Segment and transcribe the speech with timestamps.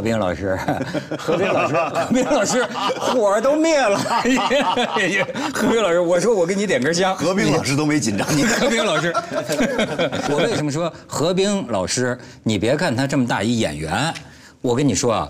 [0.00, 0.58] 何冰老师，
[1.18, 2.64] 何冰老师， 何冰老师，
[2.98, 3.98] 火都灭了。
[5.52, 7.14] 何冰老师，我说我给你点根香。
[7.14, 9.12] 何冰老师都没紧张，你何冰老师，
[10.30, 12.18] 我为什么说何冰老师？
[12.42, 14.10] 你别看他这么大一演员，
[14.62, 15.28] 我跟你说啊，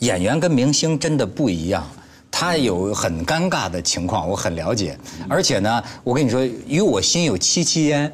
[0.00, 1.88] 演员跟明星真的不一样。
[2.28, 4.98] 他有很尴尬的情况，我很了解。
[5.28, 8.12] 而且呢，我跟你说，与我心有戚戚焉。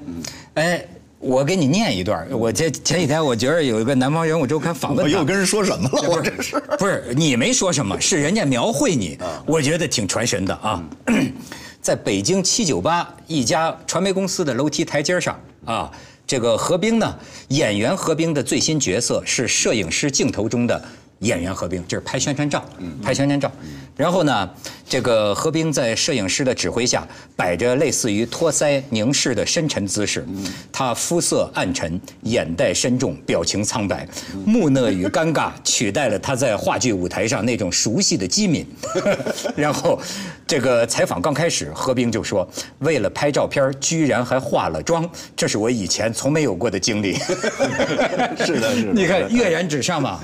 [0.53, 0.85] 哎。
[1.25, 6.11] 我给你念一段，我前前几天我觉得有一个南方人物周刊访问我又跟人说什么了？
[6.11, 7.99] 我这是不是你没说什么？
[7.99, 10.85] 是人家描绘你，我觉得挺传神的啊。
[11.81, 15.91] 在北京七九八一家传媒公司的楼梯台阶上啊，
[16.27, 20.83] 这个何冰呢，演员何冰的最新角色是摄影师镜头中的
[21.21, 22.65] 演员何冰，就是拍宣传照，
[23.03, 23.51] 拍宣传照。
[23.97, 24.51] 然后呢，
[24.89, 27.07] 这个何冰在摄影师的指挥下，
[27.37, 30.27] 摆着类似于托腮凝视的深沉姿势。
[30.73, 34.07] 他肤色暗沉，眼袋深重，表情苍白，
[34.45, 38.67] 木讷与尴尬取代了他在话剧舞台上那种熟悉的机敏。
[39.55, 40.01] 然后，
[40.45, 42.47] 这个采访刚开始，何冰就说
[42.81, 47.15] ：“为了拍照片，居然还化了妆，这是我以前从没有过的经历。
[48.45, 48.91] ”是的，是的。
[48.93, 50.21] 你看跃然纸上嘛。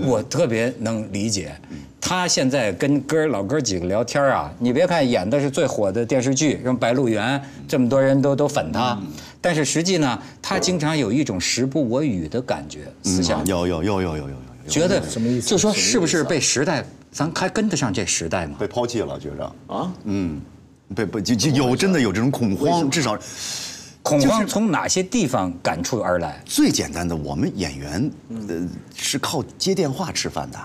[0.00, 1.54] 我特别能理解，
[2.00, 7.38] 他现在跟哥老哥几个聊天啊，你别看演的是最火的电视剧，什么《白鹿原》，
[7.68, 8.98] 这么多人都都粉他，
[9.40, 14.28] 但是实际呢，他经常有一种时不我与的感觉，思想有有有有有有
[14.64, 15.48] 有，觉得什么意思？
[15.48, 18.56] 就说是不是被时代，咱还跟得上这时代吗？
[18.58, 19.44] 被抛弃了，觉着。
[19.66, 20.40] 啊，嗯，
[20.96, 23.18] 被被就就有真的有这种恐慌，至少。
[24.02, 26.42] 恐慌从哪些地方感触而来？
[26.44, 28.10] 最简单的，我们演员
[28.48, 30.58] 呃是靠接电话吃饭的，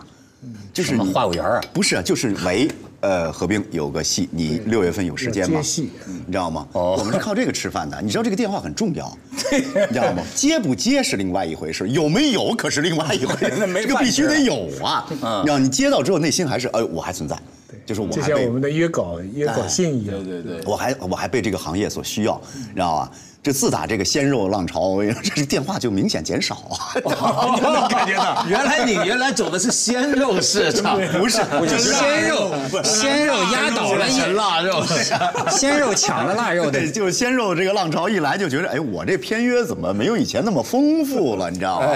[0.73, 1.61] 就是话务员啊？
[1.71, 2.67] 不是，就是喂，
[3.01, 5.59] 呃，何冰有个戏，你六月份有时间吗？
[5.59, 5.91] 接戏，
[6.25, 6.67] 你知道吗？
[6.73, 8.01] 哦，我们是靠这个吃饭的。
[8.01, 9.15] 你知道这个电话很重要，
[9.51, 10.23] 你知道吗？
[10.33, 13.55] 接不接是另外一回事，有没有可是另外一回事。
[13.81, 15.05] 这个必须得有啊！
[15.09, 17.37] 你知道，你接到之后内心还是哎，我还存在。
[17.85, 23.11] 就是我就像我们的约稿约稿信一样，对对对，我还我还被这个行业所需要，你知道吧？
[23.43, 24.97] 这自打这个鲜肉浪潮，
[25.33, 26.99] 这电话就明显减少啊！
[27.87, 32.51] 感觉到， 原来你原来走的是鲜肉市场，不是不是鲜肉，
[32.83, 34.83] 鲜肉压倒了腊肉，
[35.49, 41.49] 鲜肉抢了腊肉对，就是鲜肉这个浪潮一来，就觉得哎，我这片约怎么没有以前那么丰富了？
[41.49, 41.87] 你知道吗？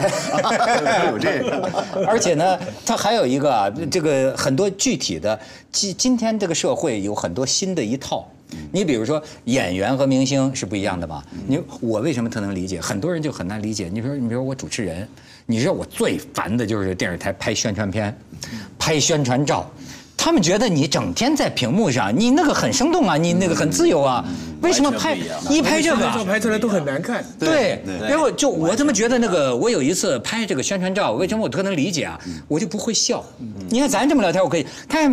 [1.12, 1.70] 有这个，
[2.08, 5.38] 而且呢，它还有一个啊，这个很多具体的，
[5.70, 8.26] 今今天这个社会有很多新的一套。
[8.72, 11.24] 你比如说演员和明星是不一样的吧？
[11.48, 12.80] 你我为什么特能理解？
[12.80, 13.90] 很多人就很难理解。
[13.92, 15.08] 你比如你比如我主持人，
[15.46, 18.16] 你知道我最烦的就是电视台拍宣传片，
[18.78, 19.70] 拍宣传照，
[20.16, 24.24] 他们觉得你整天在屏幕上，你那个很生动啊，你那个很自由啊，
[24.62, 25.18] 为什么拍
[25.50, 27.24] 一拍这个照拍出来都很难看？
[27.40, 32.20] 对，然后就我怎么觉得那个，我有一次拍这个宣传照，为什么我特能理解啊？
[32.48, 33.24] 我就不会笑。
[33.70, 35.12] 你看咱这么聊天，我可以他，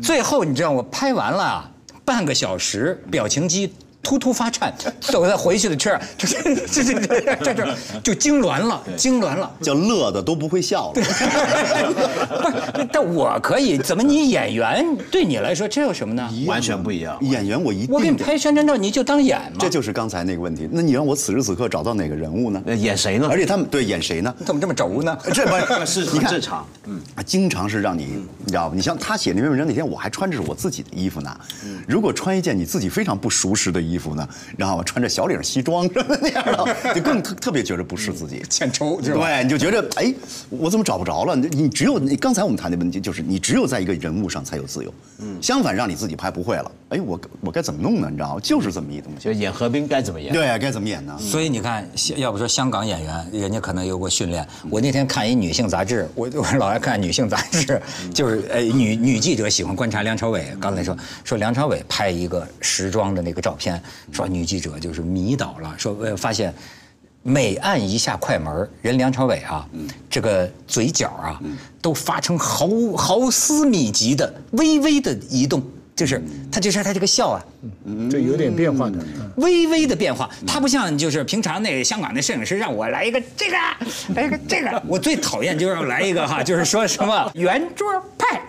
[0.00, 1.70] 最后你知道我拍完了。
[2.12, 10.94] 半个小时，表情机突突发颤，走在回去的车上，这这这这这这就痉挛了，痉挛了，叫乐的都不会笑了。
[10.94, 16.28] 不是，但我可以，怎么你演员对你来说这有什么呢？
[16.46, 17.16] 完全不一样。
[17.20, 19.58] 演员我一定我给你拍宣传照，你就当演嘛。
[19.60, 20.68] 这就是刚才那个问题。
[20.72, 22.60] 那你让我此时此刻找到哪个人物呢？
[22.74, 23.28] 演谁呢？
[23.30, 24.34] 而且他们对演谁呢？
[24.44, 25.16] 怎么这么轴呢？
[25.32, 28.74] 这不是你看正常，嗯，经常是让你，你知道吧？
[28.74, 31.30] 你像他写那篇文章那天，我还穿着是我自己的衣服呢。
[31.86, 33.91] 如果穿一件你自己非常不熟识的衣。
[33.92, 38.42] 衣服呢，然后穿着小领西装什么那样的，就更特特别觉得不是自己。
[38.48, 39.26] 欠抽是吧？
[39.26, 40.12] 对，你就觉得哎，
[40.48, 41.36] 我怎么找不着了？
[41.36, 44.94] 你你只有你刚才我们谈的问题就是，你只有在一个人物上才有自由。
[45.18, 48.08] 嗯，相反让你自己拍不会了，哎，我我该怎么弄呢？
[48.10, 48.40] 你知道吗？
[48.42, 49.24] 就是这么一东西。
[49.24, 50.32] 就演何冰该怎么演？
[50.32, 51.16] 对，该怎么演呢？
[51.20, 54.46] 所以你看，要不说香港演员，人家可能有过训练。
[54.70, 57.80] 我那天看一女性杂志，我我老爱看女性杂志，
[58.14, 60.46] 就是呃女女记者喜欢观察梁朝伟。
[60.60, 63.80] 刚才说说梁朝伟拍一个时装的那个照片，
[64.10, 66.54] 说女记者就是迷倒了，说呃发现
[67.22, 69.68] 每按一下快门，人梁朝伟啊，
[70.10, 71.40] 这个嘴角啊
[71.80, 75.62] 都发成毫毫丝米级的微微的移动。
[75.94, 77.44] 就是他，就是他这个笑啊，
[78.10, 78.98] 这有点变化的。
[79.36, 83.56] 微微的变化，他不像就是平常那香港那摄影师让我来一个这个，
[84.14, 87.86] 来一个这个，我最讨厌就是来一个哈，就是说什么圆桌
[88.18, 88.40] 派。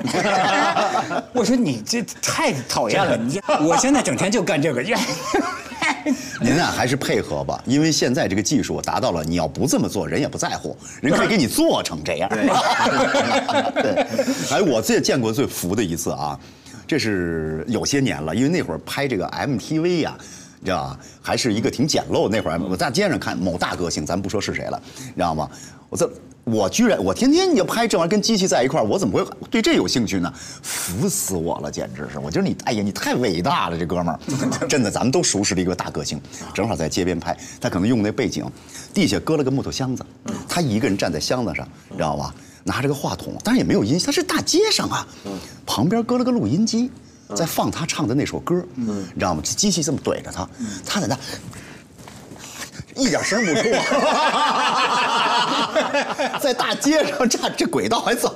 [1.33, 4.97] 我说你这太讨厌了，你 我现在整天就干这个圆。
[6.41, 12.29] 您啊，还是配合吧，因为现在这个技术达到了，你要不这么做，人也不在乎，人可以给你做成这样。
[12.29, 14.05] 对，
[14.51, 16.39] 哎，我最见过最服的一次啊。
[16.93, 20.15] 这是有些年了，因为那会儿拍这个 MTV 呀，
[20.59, 20.99] 你知道吧？
[21.23, 22.29] 还是一个挺简陋。
[22.29, 25.49] 那会儿我在街上看某大歌星，咱不说是谁了，你知道吗？
[25.89, 26.07] 我这
[26.43, 30.31] 我居然我天天你就拍这玩意儿跟机器在一块儿，我怎么会对这有兴趣呢？
[30.61, 32.19] 服死我了，简直是！
[32.19, 34.19] 我觉得你哎呀，你太伟大了，这哥们儿，
[34.69, 36.21] 真的，咱们都熟识的一个大歌星，
[36.53, 38.45] 正好在街边拍，他可能用那背景，
[38.93, 40.05] 地下搁了个木头箱子，
[40.47, 42.31] 他一个人站在箱子上，你知道吧？
[42.63, 45.05] 拿着个话筒，但是也没有音，他是大街上啊，
[45.65, 46.89] 旁边搁了个录音机，
[47.35, 48.85] 在放他唱的那首歌，你
[49.19, 49.41] 知道吗？
[49.43, 50.47] 这机器这么怼着他，
[50.85, 51.17] 他在那
[52.95, 53.61] 一点声不出，
[56.39, 58.33] 在大街上站，这轨道还走。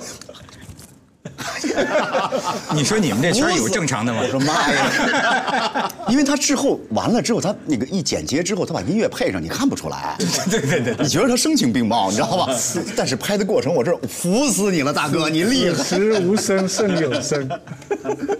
[2.73, 4.21] 你说你们这圈有正常的吗？
[4.25, 5.91] 我说妈呀！
[6.09, 10.15] 因为他之后完了之后，他那个一剪接之后，他把音乐配上，你看不出来。
[10.49, 12.53] 对对对，你觉得他声情并茂，你知道吧？
[12.95, 15.83] 但是拍的过程，我这服死你了，大哥，你厉害。
[15.83, 17.47] 时无声胜有声。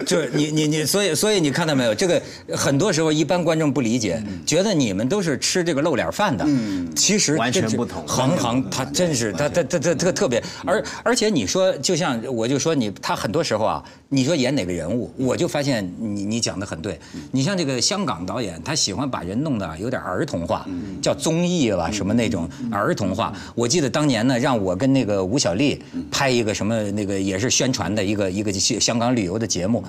[0.05, 1.95] 就是你你你，所以所以你看到没有？
[1.95, 2.21] 这个
[2.55, 6.43] 很多时候一般观众不理解，觉得你们都是吃这个露脸饭的。
[6.47, 8.05] 嗯，其实完全不同。
[8.07, 10.43] 行行，他真是他他他他他特别。
[10.65, 12.91] 而而且你说，就像我就说你。
[12.99, 16.99] 他很多时候啊，你说演哪个人物，我就发现你你讲的很对。
[17.31, 20.65] 你像这个香港导演，他喜欢把人弄得有点儿童化，
[21.01, 23.31] 叫综艺吧，什么那种儿童化。
[23.55, 29.83] 我记得当年呢，让我跟那个吴小莉拍一个什么那个也是宣传的一个一个香港旅游的节目，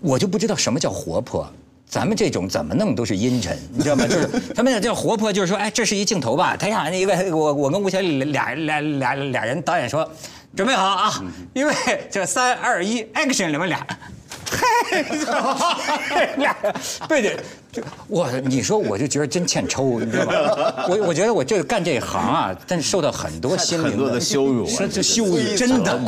[0.00, 1.50] 我就不知道什么叫活泼。
[1.86, 4.04] 咱们这种怎么弄都是阴沉，你知道吗？
[4.08, 6.56] 就是他们叫活泼，就是说，哎，这是一镜头吧？
[6.56, 10.08] 他想一位我我跟吴小莉俩俩俩俩人，导演说。
[10.56, 11.12] 准备好啊！
[11.52, 11.74] 因为
[12.08, 13.84] 这三二一，action，你们俩，
[16.38, 16.56] 俩
[18.08, 20.86] 我你说我就觉得真欠抽，你知道吧？
[20.88, 25.98] 我我觉得我这干这一行啊，但是受到很多心灵的羞辱，这羞辱真的，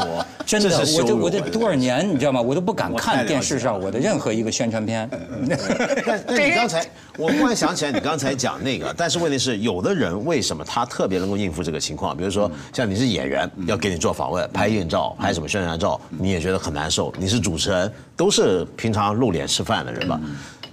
[0.45, 2.41] 真的，我这我这多少年你知道吗？
[2.41, 5.09] 我都不敢看电视上我的任何一个宣传片。
[6.07, 6.87] 但但你刚才，
[7.19, 12.17] 我忽然想起来你刚才讲那个，但是问题是，有的人为什么他特别能够应付这个情况？
[12.17, 17.13] 比如说像你是演员，要给你做访问、拍硬照、拍什么宣传照，你也觉得很难受。
[17.19, 20.21] 你是主持人，都是平常露脸吃饭的人吧？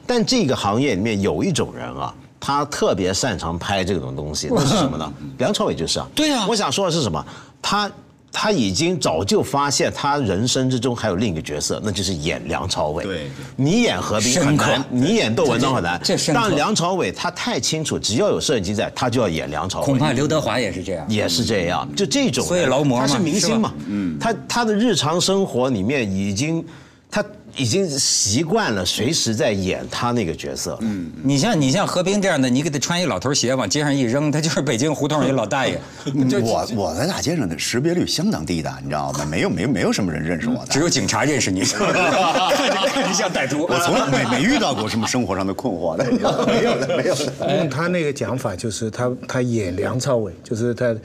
[0.05, 5.13] 但这个行业里面有一种人啊，他特别擅长拍这种东西，那是什么呢？
[5.37, 6.07] 梁朝伟就是啊。
[6.13, 6.45] 对啊。
[6.47, 7.25] 我想说的是什么？
[7.61, 7.89] 他
[8.31, 13.03] 他已经早就发现，他人生之中还有另一个角色，那就是演梁朝伟。
[13.05, 13.31] 对。
[13.55, 15.97] 你演何冰很难，你演窦文涛很难。
[16.03, 19.85] 这但梁朝伟他太清楚，只要有摄影机在，他就要演梁朝伟。
[19.85, 21.05] 恐怕刘德华也是这样。
[21.07, 22.45] 也是这样，就这种。
[22.45, 23.71] 所以劳模他是明星嘛。
[23.87, 24.17] 嗯。
[24.19, 26.65] 他他的日常生活里面已经
[27.09, 27.23] 他。
[27.55, 30.77] 已经习惯了，随时在演他那个角色。
[30.81, 35.79] 嗯，你像你像何冰这样的，你给他穿一老头鞋往街上一扔，他就是北京胡同一老大爷。
[36.05, 39.25] 我我在大街上的识别率相当低的，你知道吗？
[39.25, 41.61] 没有没有没有什么人认识我的， 只有警察认识你。
[41.73, 43.67] 看着看着像歹徒。
[43.69, 46.05] 我从来没没遇到过什么生活上的困惑的，
[46.45, 47.57] 没有的没有的。
[47.57, 50.95] 用他那个讲法，就是他他演梁朝伟，就是他。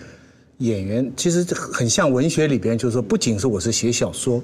[0.59, 4.43] 演员其实很像文学里边，就是说，不仅是我是写小说，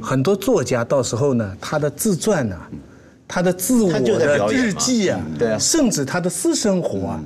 [0.00, 2.56] 很多作家到时候呢，他的自传呐，
[3.26, 7.20] 他的自我的日记啊，对啊，甚至他的私生活啊。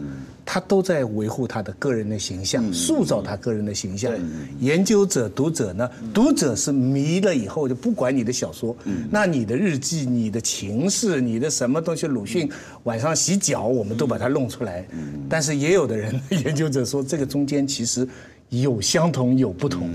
[0.52, 4.12] 他都在维护他的个人的形象，塑造他个人的形象。
[4.58, 5.88] 研究者、读者呢？
[6.12, 8.76] 读者是迷了以后就不管你的小说，
[9.08, 12.50] 那你的日记、你的情事、你的什么东西，鲁迅
[12.82, 14.84] 晚上洗脚，我们都把它弄出来。
[15.28, 18.04] 但是也有的人， 研究者说，这个中间其实
[18.50, 19.88] 有相同有不同，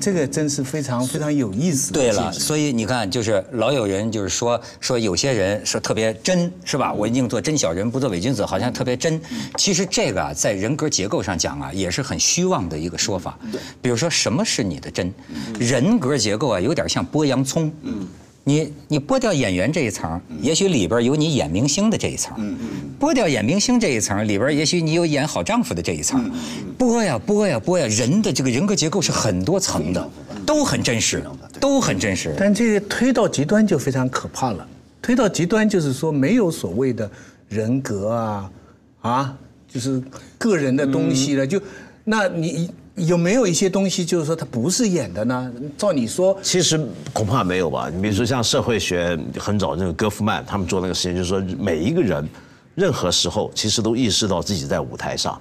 [0.00, 1.92] 这个真是非常非常有意思。
[1.92, 6.92] 对了，所以你看，就是老有人就是说说有些人说特别真，是吧？
[6.92, 9.20] 我宁做真小人，不做伪君子，好像特别真。
[9.56, 13.36] 其实这个在人格结构上讲啊，也是很虚妄的一个说法。
[13.82, 15.12] 比如说，什么是你的真？
[15.58, 17.72] 人格结构啊，有点像剥洋葱。
[18.48, 22.32] 你你剥掉演员这一层，也许里边有你演明星的这一层；
[22.98, 26.30] 剥掉演明星这一层，里边也许你有演好丈夫的这一层。
[26.78, 30.10] 剥呀剥呀剥呀，人的这个人格结构是很多层的，
[30.46, 31.22] 都很真实，
[31.60, 32.34] 都很真实。
[32.38, 34.66] 但这个推到极端就非常可怕了。
[35.02, 37.10] 推到极端就是说，没有所谓的
[37.50, 38.50] 人格啊，
[39.02, 39.36] 啊，
[39.68, 40.02] 就是
[40.38, 41.46] 个人的东西了。
[41.46, 41.60] 就
[42.04, 42.70] 那你。
[42.98, 45.50] 有没有一些东西，就是说他不是演的呢？
[45.76, 46.78] 照你说，其实
[47.12, 47.90] 恐怕没有吧。
[47.94, 52.28] 你比如说像社会学很早那个戈夫曼他们做那个实验，就是说每一个人，
[52.74, 55.40] 任何时候其实都意识到自己在舞台上。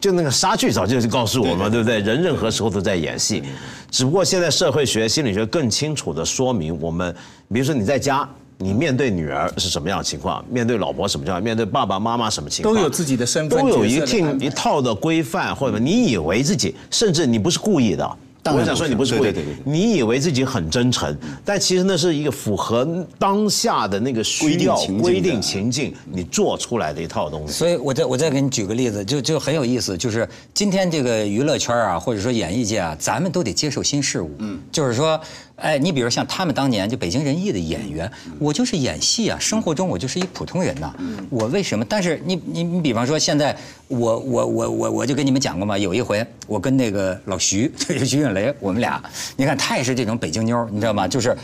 [0.00, 2.00] 就那个莎剧早就告诉我们，对不对？
[2.00, 3.42] 人任何时候都在演戏，
[3.90, 7.14] 只不过现在社会学、心理学更清楚的说明，我们
[7.52, 8.28] 比如说你在家。
[8.58, 10.44] 你面对女儿是什么样的情况？
[10.50, 11.40] 面对老婆什么情况？
[11.42, 12.74] 面对爸爸妈妈什么情况？
[12.74, 18.16] 都有自己的身份，都有一定一套的规范，或者你以为自己，甚至你不是故意的。
[18.44, 27.52] 我想说你不是故意，你以为自己很真诚，但其实那是一个符合当下的那个需要规定情境，你做出来的一套东西。
[27.52, 34.34] 所以我再我再给你举个例子，就就很有意思，就是今天这个娱乐圈啊，或者说演艺界啊，咱们都得接受新事物。
[34.38, 35.20] 嗯，就是说。
[35.60, 40.94] 哎，你比如像他们当年就北京人艺的演员，我就是演戏啊，生活中我就是一普通人呐。
[41.30, 41.84] 我为什么？
[41.84, 43.56] 但是你你你，比方说现在
[43.88, 47.70] 我我我我我就跟你们讲过嘛，有一回我跟那个老徐，
[48.04, 49.02] 徐运雷，我们俩，
[49.36, 51.08] 你看他也是这种北京妞，你知道吗？
[51.08, 51.36] 就是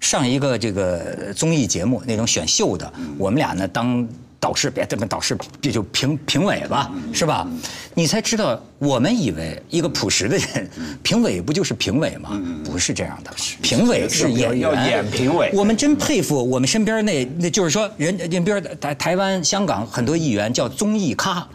[0.00, 4.06] 上一个这个综艺节目那种选秀的，我们俩呢当。
[4.42, 7.46] 导师别这么导师，别就评评委吧，是吧？
[7.92, 10.70] 你才知道，我们以为一个朴实的人，
[11.02, 12.40] 评委不就是评委吗？
[12.64, 15.50] 不是这样的，评委是演员，要演评委。
[15.52, 21.46] 我们真佩服我们身边那那就是说人，人比如台台湾、香港很多议员叫综艺咖。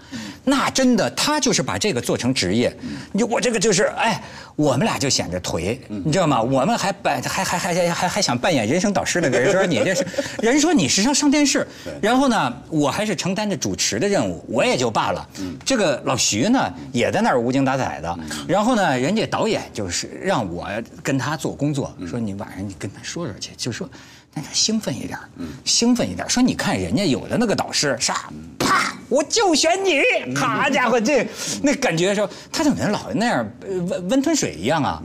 [0.48, 2.72] 那真的，他就是把这个做成职业。
[3.12, 4.24] 你我这个就是，哎，
[4.55, 6.39] 我们俩就显着颓，你知道吗？
[6.39, 10.05] 我们还扮还还还还还还想扮演人生导师的人说你这是，
[10.46, 11.65] 人说你是要上电视，
[12.00, 15.27] 然后呢，我还是承担着主持的任务，我也就罢了。
[15.65, 18.19] 这个老徐呢，也在那儿无精打采的。
[18.45, 20.67] 然后呢，人家导演就是让我
[21.01, 23.89] 跟他做工作，说你晚上你跟他说说去，就说。
[24.38, 25.17] 那就兴奋一点，
[25.63, 26.29] 兴奋一点。
[26.29, 28.29] 说你看人家有的那个导师，啥，
[28.60, 31.25] 啪，我就选你，好家伙，这
[31.63, 35.01] 那感觉说他怎么老那样温温吞水一样啊？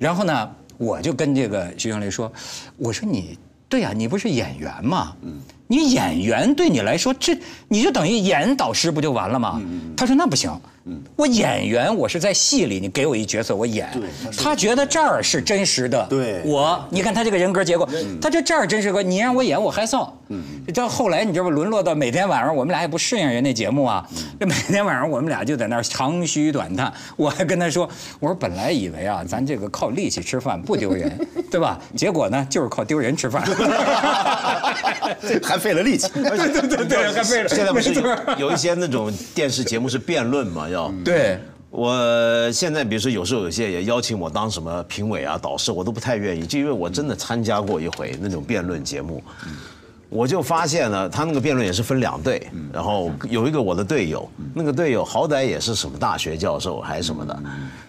[0.00, 2.32] 然后呢，我就跟这个徐静蕾说，
[2.76, 3.38] 我说你
[3.68, 5.14] 对呀，你不是演员吗？
[5.68, 7.38] 你演员对你来说，这
[7.68, 9.62] 你就等于演导师不就完了吗？
[9.96, 10.50] 他说那不行。
[11.16, 13.88] 我演员，我是在戏里，你给我一角色，我演。
[14.36, 16.06] 他觉得这儿是真实的。
[16.10, 17.88] 对，我你看他这个人格结构，
[18.20, 20.08] 他就这儿真实个，你让我演我害臊。
[20.28, 21.50] 嗯，这后来你知道不？
[21.50, 24.04] 沦落到每天晚上我们俩也不适应人那节目啊。
[24.40, 26.92] 这每天晚上我们俩就在那儿长吁短叹。
[27.16, 31.10] 我还跟他说，我说本来以为啊，咱这个靠力气吃饭不丢人，
[31.50, 31.78] 对吧？
[31.94, 33.42] 结果呢，就是靠丢人吃饭，
[35.42, 36.08] 还费了力气。
[36.14, 37.48] 对对对对，还费了。
[37.48, 37.92] 现在不是
[38.38, 40.66] 有一些那种电视节目是辩论嘛？
[41.04, 41.38] 对，
[41.70, 49.22] 我现在比如说有时候有些也邀请我当什么评委啊、导师，我都不太愿意，就因为我真的参加过一回那种辩论节目，
[50.08, 57.34] 我就发现了他那个辩论也是分两队，然后有一个我的队友，那个队友好歹也是什么大学教授还是什么的，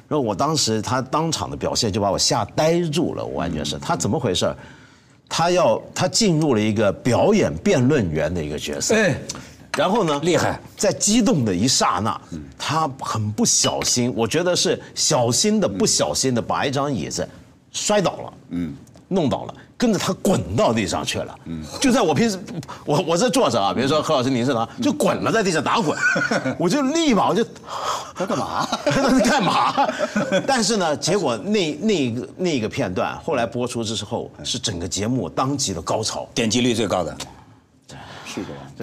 [0.07, 3.77] 然后我当时他当场的表现就把我吓呆住了，我完全是。
[3.77, 4.53] 他怎么回事？
[5.27, 8.93] 他要他进入了一个表演辩论员的一个角色。
[9.75, 10.19] 然后呢？
[10.23, 12.21] 厉害，在激动的一刹那，
[12.57, 17.27] 他很不小心，我觉得是小心的、不小心的把一张椅子
[17.71, 18.75] 摔倒了，嗯，
[19.07, 21.35] 弄倒了，跟着他滚到地上去了。
[21.45, 22.39] 嗯，就在我平时，
[22.85, 25.97] 我我这坐着啊，比如说何老师您是哪，就滚了在地上打滚，
[26.59, 27.43] 我就立马我就
[28.13, 28.67] 他干嘛？
[28.85, 29.73] 他 在干嘛？
[30.45, 37.17] 但是呢，结果那那个那个片段后来播出之后，是整个节目当即的高潮，点击率最高的。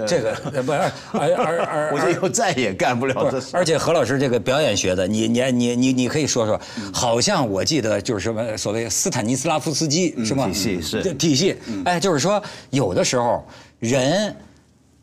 [0.07, 0.78] 这个 不是，
[1.12, 3.49] 而而而， 我就以后再也干不了这事。
[3.52, 6.61] 而且何老师这个表演学的，你你你你你可以说说，
[6.92, 10.47] 好像我记得就是什么所谓斯坦尼斯拉夫斯基是吗？
[10.47, 13.45] 体系是体系，哎，就是说有的时候
[13.78, 14.35] 人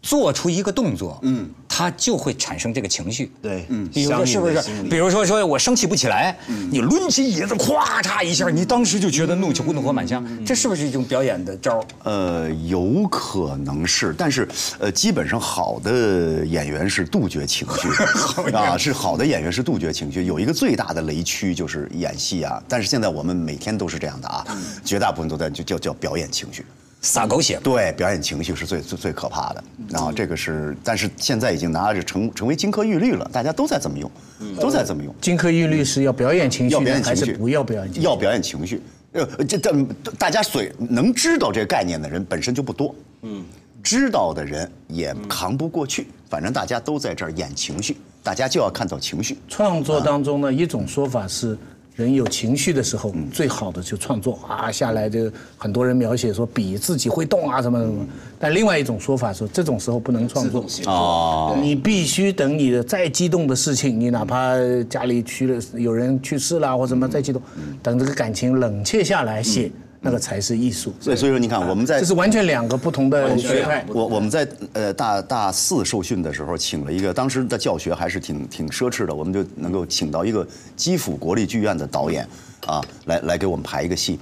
[0.07, 1.49] 做出一个动作，嗯。
[1.69, 3.31] 他就会产生这个情绪。
[3.39, 4.59] 对嗯，比如说是不是
[4.89, 11.85] 比如说说我生气不起来，嗯你抡起椅子，咵嚓一下，你当时就觉得怒气怒火满腔，这是不是一种表演的招儿？
[12.05, 14.47] 呃，有可能是，但是
[14.79, 17.87] 呃，基本上好的演员是杜绝情绪
[18.57, 20.23] 啊，是好的演员是杜绝情绪。
[20.23, 24.43] 有一个最大的雷区就是演戏啊，但是现在我们每天都是这样的啊，
[24.83, 26.65] 绝大部分都在就叫叫表演情绪。
[27.01, 27.59] 撒狗血。
[27.63, 29.63] 对，表演情绪是最最最可怕的。
[29.89, 34.11] 然后这个是，但是现在已经拿着成成为金科玉律了，大家都在这么用，
[34.59, 35.13] 都在这么用。
[35.21, 38.05] 金科玉律是要表演情绪要表，演情绪，还是不要表演情绪？
[38.05, 38.81] 要表演情绪。
[39.13, 39.71] 呃，这这
[40.19, 43.43] 大家所能知道这个概念的人本身就不多，嗯，
[43.81, 46.07] 知道的人也扛不过去。
[46.29, 49.37] 反正大家都在这儿演情绪，大家就要看到情绪。
[49.47, 51.57] 创作当中呢，一种说法是，
[51.97, 58.05] 人有情绪的时候，最好的就创作啊，下来就很多人描写说笔自己会动啊什么什么。
[58.37, 60.63] 但另外一种说法说，这种时候不能创作。
[60.85, 64.53] 哦，你必须等你的再激动的事情，你哪怕
[64.87, 67.41] 家里去了有人去世了或什么再激动，
[67.81, 70.93] 等这个感情冷却下来写，那个才是艺术。
[70.99, 73.85] 所以所以说你看我们在这是完全两个不同的学派。
[73.87, 82.27] 我我们在呃大大四受训的时候，请了一个当时的教学还是挺挺奢侈的，我们就能够请到一个基辅国立剧院的导演
[82.65, 84.19] 啊，来来给我们排一个戏。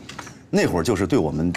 [0.50, 1.52] 那会儿就是对我们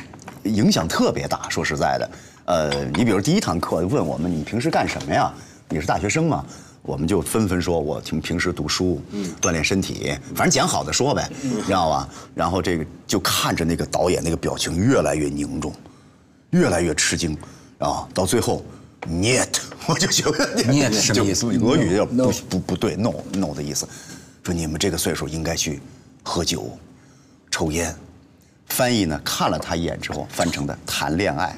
[0.45, 2.11] 影响特别大，说实在的，
[2.47, 5.33] 呃，你比如第一堂课问我们你平时干什么呀？
[5.69, 6.45] 你是大学生吗？
[6.89, 8.99] 我们就纷纷说，我平平时读书，
[9.43, 12.09] 锻炼身体，反正讲好的说呗，你知道吧？
[12.35, 15.71] 然后这个就看着那个导演那个表情越来越凝重，
[16.49, 17.37] 越来越吃惊，
[17.77, 18.65] 啊，到最后
[19.07, 19.47] ，niet，
[19.87, 21.47] 我就觉得 niet 什么意思？
[21.47, 23.87] 俄语要不不不对，no no 的意思，
[24.43, 25.83] 说你们这个岁数应该去
[26.23, 26.71] 喝酒、
[27.51, 27.95] 抽烟。
[28.71, 31.57] 翻译呢看了他一眼之后，翻成的谈恋爱。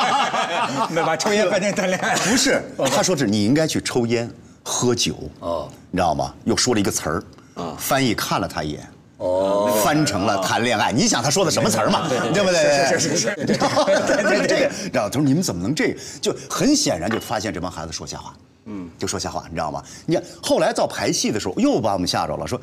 [0.90, 2.14] 没把抽烟翻成谈恋爱。
[2.24, 2.62] 不是，
[2.94, 4.30] 他说是你应该去抽烟、
[4.62, 6.32] 喝酒，哦，你知道吗？
[6.44, 7.22] 又说了一个词儿，
[7.54, 10.92] 啊，翻译看了他一眼，哦，翻成了谈恋爱。
[10.92, 12.08] 你想他说的什么词儿嘛？
[12.08, 12.88] 对不对？
[12.88, 14.70] 是是是是，对对 对。
[14.92, 15.96] 然后他说你们怎么能这样？
[16.22, 18.32] 就很显然就发现这帮孩子说瞎话，
[18.66, 19.82] 嗯，就说瞎话，你知道吗？
[20.06, 22.58] 你看后来到排戏的时候，又把我们吓着了，说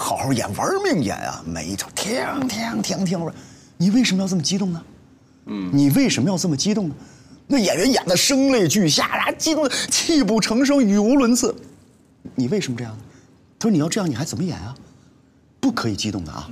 [0.00, 3.20] 好好演，玩命演啊，每一场停停停停。
[3.20, 3.36] 我说
[3.76, 4.82] 你为什么要这么激动呢？
[5.44, 6.94] 嗯，你为什么要这么激动呢？
[7.46, 11.54] 那演员演的声泪俱下啊，激动的泣不成声，语无伦次。
[12.34, 13.02] 你为什么这样呢？
[13.58, 14.74] 他说你要这样，你还怎么演啊？
[15.60, 16.50] 不可以激动的啊，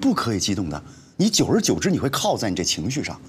[0.00, 0.82] 不可以激动的。
[1.14, 3.20] 你久而久之，你会靠在你这情绪上。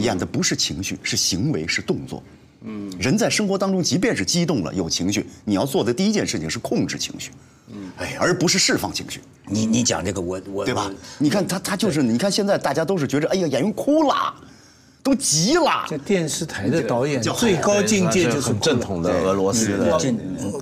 [0.00, 2.22] 演的不是情绪，是行为，是动作。
[2.68, 7.30] 嗯，人在生活当中，即便是激动了，有情绪，你要做的第一件事情是控制情绪。
[7.68, 9.20] 嗯，哎，而不是释放情绪。
[9.48, 10.90] 你你讲这个，我我对吧？
[11.18, 14.34] 你看他他就是，你看现在大家都是觉着，哎呀，演员哭了，
[15.02, 15.86] 都急了。
[15.88, 19.98] 这电视台的导演最高境界就是很正统的俄罗斯的。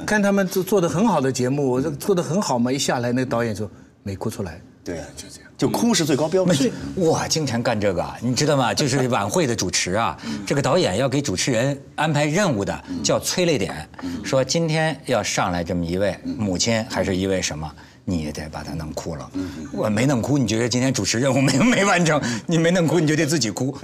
[0.07, 3.71] 看他们做做的很好的节目，这做的很好嘛，一下来那个导演说
[4.03, 4.61] 没哭出来。
[4.85, 6.71] 对，就这样，就哭是最高标准。
[6.95, 8.75] 我经常干这个，你知道吗？
[8.75, 10.15] 就是 晚会的主持啊，
[10.47, 13.89] 这个导演要给主持人安排任务的，叫催泪点，
[14.23, 17.73] 说今天要上来这么一位母亲，还是一位什么？
[18.05, 19.31] 你也得把他弄哭了。
[19.73, 22.21] 我没弄哭，你觉得今天主持任务没没完成？
[22.47, 23.77] 你没弄哭，你就得自己哭？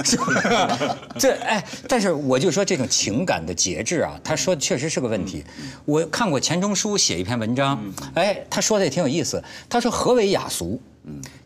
[1.18, 5.44] 这哎，但是我就说这种情感的节制啊，他说确实是个问题。
[5.84, 7.82] 我看过钱钟书写一篇文章，
[8.14, 9.42] 哎，他说的也挺有意思。
[9.68, 10.80] 他说何为雅俗？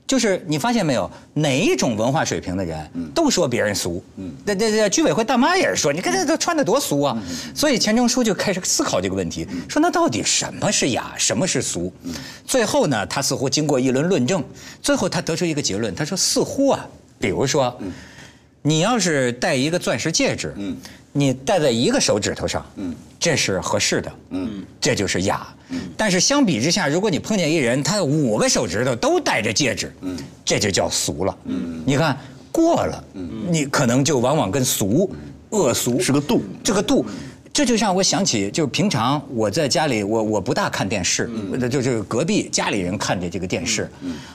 [0.06, 4.04] 就是你发现没有，哪一种文化水平的人都说别人俗。
[4.44, 7.16] 那那那居委会大妈也是说，你看这都穿的多俗啊。
[7.54, 11.92] 所以钱钟书就开始思考这个问题，说那到底什么是雅，什么是俗？
[12.46, 14.44] 最后呢，他似乎经过一轮论证，
[14.82, 16.86] 最后他得出一个结论，他说似乎啊，
[17.18, 17.74] 比如说，
[18.62, 20.76] 你要是戴一个钻石戒指，嗯。
[21.16, 22.66] 你戴在一个手指头上，
[23.24, 24.62] 这是合适的，嗯。
[24.78, 25.46] 这就是雅。
[25.96, 30.14] 但是相比之下，如果你碰见一人，他五个手指头都戴着戒指，嗯。
[30.44, 31.34] 这就叫俗了。
[31.46, 31.82] 嗯。
[31.86, 32.14] 你看
[32.52, 33.02] 过了，
[33.48, 35.10] 你可能就往往跟俗、
[35.48, 37.06] 恶俗是个度，这个度。
[37.50, 41.30] 这就让我想起，就平常我在家里，我我不大看电视，
[41.70, 43.88] 就就隔壁家里人看着这个电视，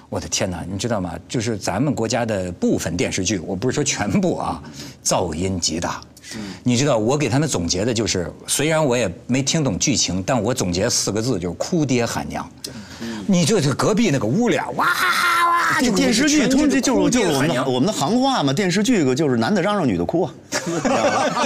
[0.09, 1.13] 我的天哪，你知道吗？
[1.27, 4.63] 就是咱们国家的部分电视剧，我不是说全部啊，
[5.03, 6.01] 噪音极大。
[6.63, 12.47] 你知道我给他们总结的就是，虽然我也没听懂剧情，但我总结四个字就是“哭爹喊娘”。
[13.27, 20.33] 你这这隔壁那个屋里啊，哇哇，这电视剧通就就是就是我们的我们的行话嘛，电视剧个就是男的嚷嚷女的哭啊，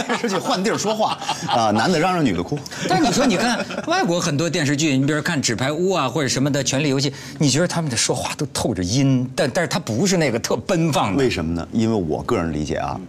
[0.08, 2.58] 电视剧换地儿说话啊，男的嚷嚷女的哭。
[2.88, 11.17] 但你说你看 外国很多电视剧，你比如看《纸牌屋》啊或者什么的《权力游戏》，你觉得他们的说话都透着阴，但但是他不是那个特奔放的。
[11.17, 11.67] 为什么呢？
[11.74, 13.00] 因为我个人理解啊。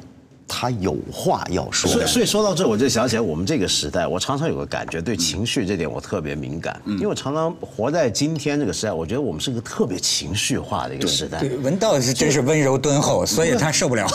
[0.47, 1.91] 他有话要说。
[1.91, 11.41] 所以，所以说到这，我就想起来我们这个时代，我常常有个感觉，对情绪这点我特别敏感，因为我常常活在今天这个时代，我觉得我们是个特别情绪化的一个时代。
[11.41, 14.07] 对，文道是真是温柔敦厚，所以他受不了。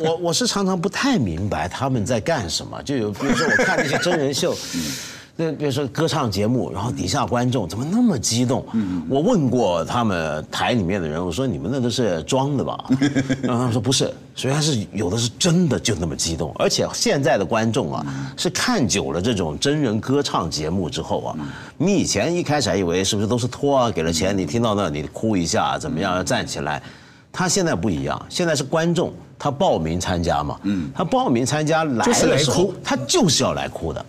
[0.00, 4.54] 我我是常常不太明白他们在干什么，就有比如说我看那些真人秀。
[5.36, 8.64] 那比如说歌唱节目，然后底下观众怎么那么激动？
[9.08, 12.84] 我问过他们台里面的人，我说你们那都是装的吧？
[13.42, 16.54] 然后他们说不是，所以他是有的是真的就那么激动。
[16.56, 21.36] 而且现在的观众啊，是看久了这种真人歌唱节目之后啊，
[21.76, 26.80] 你以前一开始还以为是不是都是托啊，给了钱你听到那你哭一下怎么样要站起来，
[27.32, 30.60] 他现在不一样，现在是观众他报名参加嘛，
[30.94, 34.06] 他报名参加来的时候他就是要来哭的。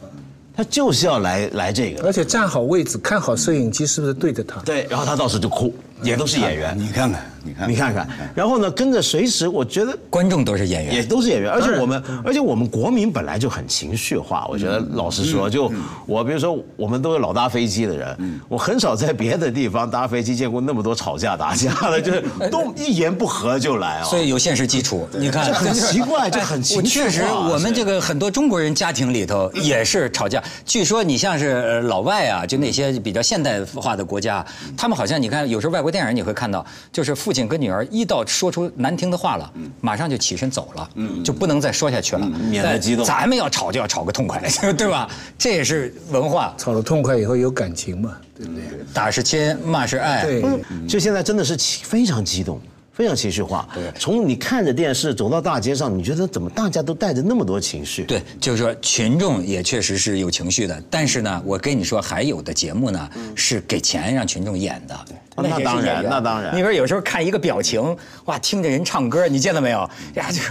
[0.56, 4.62] 他就是要来来这个，而且站好位置，看好摄影机是不是对着他？
[4.62, 5.74] 对，然后他到时候就哭。
[6.02, 14.46] 也都是演员，你看看，你看，你看看，然后呢，跟着随时，我觉得观众都是演员，也都是演员，而且我们，而且我们国民本来就很情绪化。
[14.50, 15.72] 我觉得老实说，就
[16.06, 24.04] 我比如说，我们都是老搭飞机的人，我很少在别的地方搭飞机见过那么多吵架打架的，就是 都一言不合就来啊。
[24.04, 25.46] 所以有现实基础，你看。
[25.54, 27.06] 很奇怪，就很 情绪化。
[27.06, 30.44] 确实，我们这个很多中国人家庭里头也是吵架。
[30.66, 36.66] 据说你像是老外啊，就那些比较现代化的国家，他们好像你看，有时候外国电影你会看到。
[36.92, 40.90] 就是父亲跟女儿一到说出难听的话了，马上就起身走了，
[41.24, 43.06] 就不能再说下去了，免得激动。
[43.06, 44.42] 咱们要吵就要吵个痛快，
[44.76, 45.08] 对吧？
[45.38, 46.54] 这也是文化。
[46.58, 48.64] 吵了痛快以后有感情嘛，对不对？
[48.94, 50.24] 打是亲，骂是爱。
[50.24, 50.44] 对，
[50.88, 52.60] 就现在真的是非常激动。
[52.96, 53.68] 非常情绪化。
[53.74, 58.06] 对，从你看着电视走到大街上，你觉得怎么大家都带着那么多情绪？
[58.06, 60.82] 对，就是说群众也确实是有情绪的。
[60.90, 64.98] 但是呢，我跟你说，还有的节目呢是给钱让群众演的。
[65.36, 66.56] 那当然，那当然。
[66.56, 69.90] 你说有时候看一个表情，哇，听着人唱歌，你见到没有？
[70.14, 70.42] 呀，就，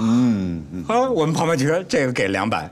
[0.00, 2.68] 嗯，啊， 我们旁边就说这个给两百，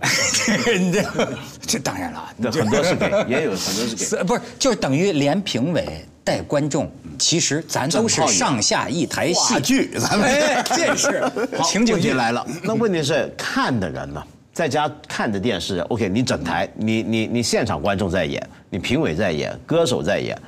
[0.93, 1.05] 这
[1.65, 6.05] 这当然了，很多是给，也有很多是给， 不是，就是等于连评委。
[6.23, 10.31] 带观众，其实咱都是上下一台戏剧，咱们
[10.75, 11.23] 这是
[11.65, 12.47] 情景剧来了。
[12.63, 20.39] 那问题是看的人呢，在家看的电视，OK，你整台，你你你现场观众在演，你评委在演，歌手在演，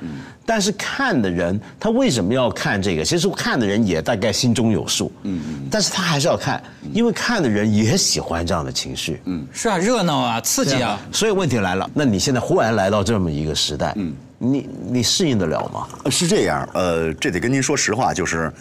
[0.45, 3.03] 但是看的人他为什么要看这个？
[3.03, 6.61] 其实看的人也大概心中有数，嗯嗯，但是他还是要看，
[6.93, 10.99] 因为看的人也喜欢这样的情绪，嗯，是啊，热闹啊，刺激啊。
[11.11, 14.13] 所以问题来了，那你现在忽然来到这么一个时代，嗯。
[14.43, 15.87] 你你适应得了吗？
[16.11, 18.51] 是这样，呃，这得跟您说实话，就是，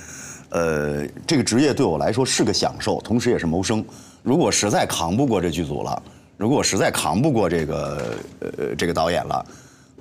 [0.51, 3.85] 呃，这个职业对我来说是个享受，同时也是谋生。
[4.23, 6.01] 如果实在扛不过这剧组了，
[6.37, 9.45] 如果实在扛不过这个呃这个导演了，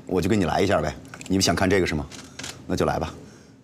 [0.06, 0.96] 我就跟你来一下呗。
[1.28, 2.06] 你们想看这个是吗？
[2.67, 3.12] 那就来吧，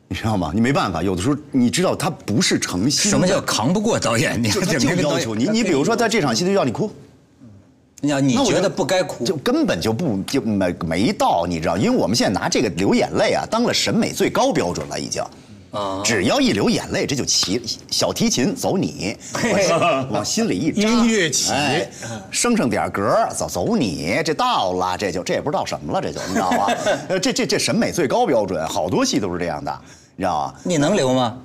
[0.07, 0.51] 你知道吗？
[0.55, 3.11] 你没办法，有的时候你知道他不是诚心。
[3.11, 4.41] 什么叫扛不过导演？
[4.41, 6.91] 你就要求你，你比如说在这场戏就要你哭。
[8.01, 11.75] 你要你觉得不该哭，就根本就不就没没到，你知道？
[11.75, 15.23] 因为我们现在拿这个流眼泪啊，当了审美最高标准了，已经。
[15.69, 16.01] 啊！
[16.03, 19.17] 只要一流眼泪，这就起小提琴走你，
[20.09, 21.51] 往心里一扎，音乐起，
[22.31, 26.67] 升上点格走走你，这到了，这就这也不知道什么了，这就你知道吗？
[27.21, 29.79] 这这这审美最高标准，好多戏都是这样的，
[30.15, 30.53] 你知道吗？
[30.63, 31.37] 你能流吗？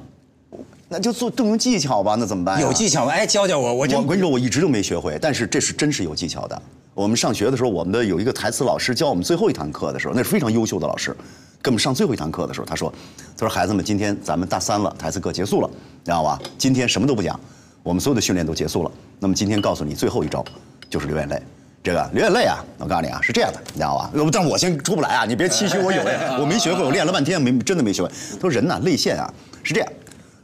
[0.92, 2.60] 那就做动用技巧吧，那怎么办？
[2.60, 3.12] 有技巧吗？
[3.12, 6.62] 哎，教教我，我就我跟你说，我一直都没学会，但是这是真是有技巧的。
[6.92, 11.16] 我们上学的时候，我们的有一个台词老师教我们最后一堂课的时候，那是非常优秀的老师，
[11.62, 12.92] 给我们上最后一堂课的时候，他说
[13.34, 15.70] ：“他说孩子们，今天咱们大三了，台词课结束了，
[16.04, 16.38] 知道吧？
[16.58, 17.40] 今天什么都不讲，
[17.82, 18.90] 我们所有的训练都结束了。
[19.18, 20.44] 那么今天告诉你最后一招，
[20.90, 21.42] 就是流眼泪。
[21.82, 24.10] 这个流眼泪啊，我告诉你啊，是这样的，你知道吧？
[24.30, 26.02] 但我先出不来啊，你别期许我有，
[26.38, 28.10] 我没学会，我练了半天没真的没学会。
[28.34, 29.88] 他说人呐，泪腺啊是这样，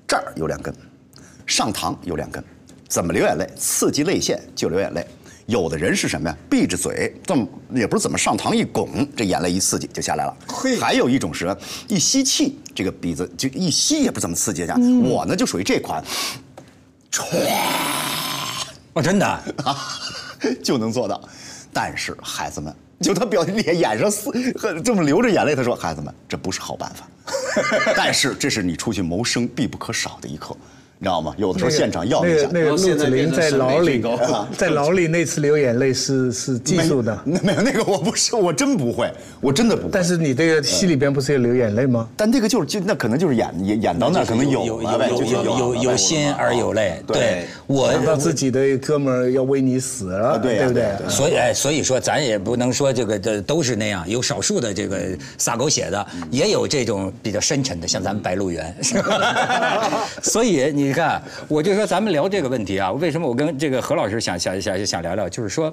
[0.08, 0.74] 这儿有两根。”
[1.46, 2.44] 上膛有两根，
[2.88, 3.48] 怎么流眼泪？
[3.56, 5.06] 刺激泪腺就流眼泪。
[5.46, 6.36] 有的人是什么呀？
[6.50, 10.36] 闭着嘴，这么也不是怎么上膛一拱，这眼泪一刺激就下来了。
[10.78, 11.56] 还有一种是，
[11.88, 14.74] 一吸气，这个鼻子就一吸也不怎么刺激下。
[15.02, 16.04] 我呢就属于这款，
[17.10, 17.24] 唰，
[18.92, 19.42] 我真的啊
[20.62, 21.18] 就能做到。
[21.72, 24.30] 但是孩子们，就他表情脸眼上撕，
[24.84, 27.08] 这么流着眼泪，他说：“孩子们，这不是好办法。”
[27.96, 30.56] 但是这是你出去谋生必不可少的一课。
[31.00, 31.32] 你知道吗？
[31.38, 32.48] 有的时候现场要一下。
[32.50, 34.02] 那个陆子霖在牢里，
[34.58, 37.16] 在牢里那次流眼泪是是技术的。
[37.24, 39.08] 那没有那个，我不是，我真不会，
[39.40, 39.90] 我真的不会。
[39.92, 42.08] 但是你这个戏里边不是有流眼泪吗？
[42.16, 47.00] 但那个就是就那可能就是演演演到那可能有有有有有有心而有泪。
[47.06, 50.88] 对，我想到自己的哥们儿要为你死了，对不对？
[51.08, 54.98] 所以哎，所以说咱也不能说这个这都是那样，有少数的这个
[55.36, 58.74] 撒狗血的，也有这种比较深沉的，像咱们白鹿原。
[60.24, 60.87] 所以你。
[60.88, 65.70] 你看，我就说咱们聊这个问题啊，为什么我跟这个何老师想想想想聊聊，就是说，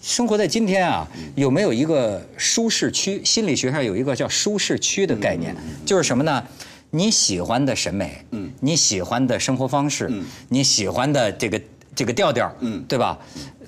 [0.00, 3.22] 生活在今天啊，有没有一个舒适区？
[3.22, 6.42] 心理学上有一个叫舒适区的概念，就是什么呢？
[6.92, 11.60] 你喜欢的审美，嗯，你喜欢的生活方式，嗯，你喜欢的这个
[11.94, 13.18] 这个调调，嗯，对吧？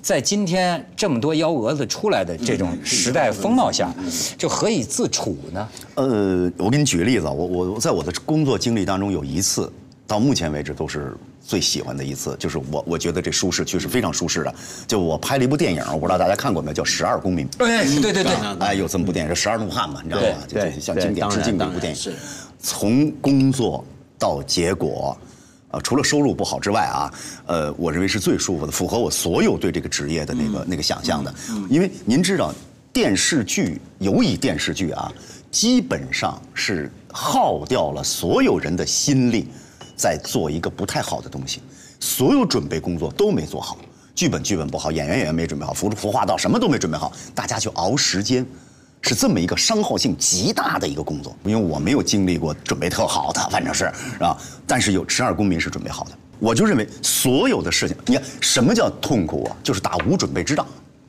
[0.01, 3.93] 在今天这么多幺蛾子出来的这种时代风貌下，
[4.35, 5.69] 就何以自处呢？
[5.93, 9.71] 呃，我给你举个例子，我我在我的工作经历当中有一次，
[10.07, 14.55] 到目前为止都是最喜欢的一次，就是我我觉得这舒适区是非常舒适的。
[14.87, 17.47] 就我拍了一部电影，我不知道大家看过没有，叫《十二公民》。
[17.65, 20.37] 哎，对对对，哎，有这么部电影，《十二怒汉》嘛，你知道吗？
[20.47, 21.99] 对，向经典致敬的一部电影。
[21.99, 22.15] 是，
[22.59, 23.85] 从工作
[24.17, 25.17] 到结果。
[25.69, 27.13] 啊，除了收入不好之外啊，
[27.45, 31.35] 呃，我认为是最舒服的，符合我所有对这个职业的那个那个想象的。
[31.69, 32.55] 因为您知道，
[32.93, 35.11] 电视剧尤以电视剧啊，
[35.51, 39.49] 基本上是耗掉了所有人的心力，
[39.97, 41.61] 在做一个不太好的东西，
[41.99, 43.77] 所有准备工作都没做好，
[44.15, 48.45] 剧本剧本不好，演员演员没准备好，服服化道什么都没准备好，大家就熬时间。
[48.99, 53.85] 是这么一个伤耗性极大的一个工作，因为我没有经历过准备特好的，反正是
[54.19, 54.35] 啊？
[54.65, 59.55] 但是有十二公民是准备好的，我就认为所有的事情，你看什么叫痛苦啊？
[59.63, 60.65] 就是打无准备之仗，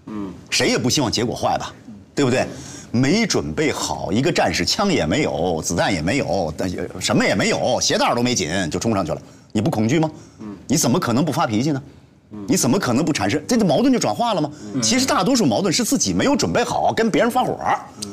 [0.07, 1.75] 嗯，谁也不希望结果坏吧，
[2.15, 2.47] 对不对？
[2.91, 6.69] 没准备好，一个战士枪也没有，子弹也没有，但
[7.01, 9.21] 什么也没有，鞋带都没紧就冲上去了，
[9.53, 10.11] 你不恐惧吗？
[10.41, 11.83] 嗯，你怎么可能不发脾气呢？
[12.47, 13.43] 你怎么可能不产生？
[13.49, 14.51] 这个矛盾就转化了吗？
[14.83, 17.59] 其实大多数矛盾是自己没有准备好，跟别人发火，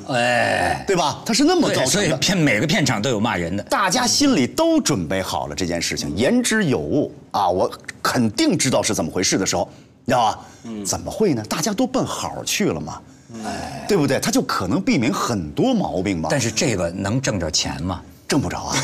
[0.08, 1.22] 哎，对吧？
[1.26, 1.90] 他是那么造成的。
[1.90, 3.62] 所以片每个片场都有骂人的。
[3.64, 7.50] 大家心里都准备好了这件事情，言之有物啊！
[7.50, 7.70] 我
[8.02, 9.68] 肯定知道是怎么回事的时候，
[10.06, 10.40] 你知道吧？
[10.86, 11.44] 怎么会呢？
[11.50, 13.02] 大家都奔好去了嘛，
[13.44, 14.20] 哎，对不对？
[14.20, 16.30] 他就可能避免很多毛病嘛。
[16.32, 18.02] 但是这个能挣着钱吗？
[18.28, 18.76] 挣不着啊，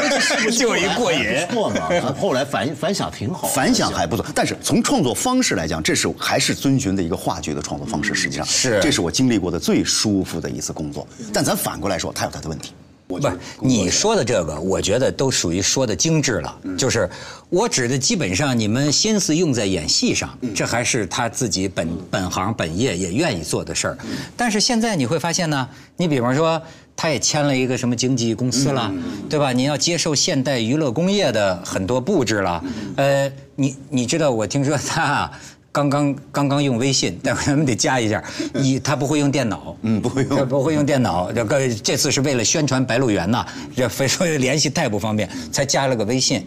[0.58, 1.90] 就一过瘾，不错嘛。
[2.18, 4.24] 后来反反响挺好，反响还不错。
[4.34, 8.14] 但是从创作方式来讲，这是还是遵循的一个话剧的创作方式。
[8.14, 11.06] 实际上是，这是我经历过的最舒服的一次工作。
[11.30, 12.72] 但咱反过来说，它有它的问题。
[13.06, 16.58] 不是你说的这个，我觉得都属于说的精致了。
[16.76, 17.08] 就是
[17.48, 23.98] 我指的，基本上你们心思用在演戏上，这还是他自己本本行本业也愿意做的事儿。
[24.36, 26.60] 但是现在你会发现呢，你比方说。
[26.98, 28.90] 他也签了一个什么经纪公司了，
[29.28, 29.52] 对吧？
[29.52, 32.64] 你要接受现代娱乐工业的很多布置了。
[32.96, 35.30] 呃，你你知道，我听说他
[35.76, 38.24] 刚刚刚刚用微信，待会儿咱们得加一下。
[38.64, 41.30] 一他不会用电脑，嗯，不会用，不会用电脑。
[41.30, 43.44] 这个这次是为了宣传《白鹿原》呐，
[43.76, 46.42] 这非说联系太不方便，才加了个微信。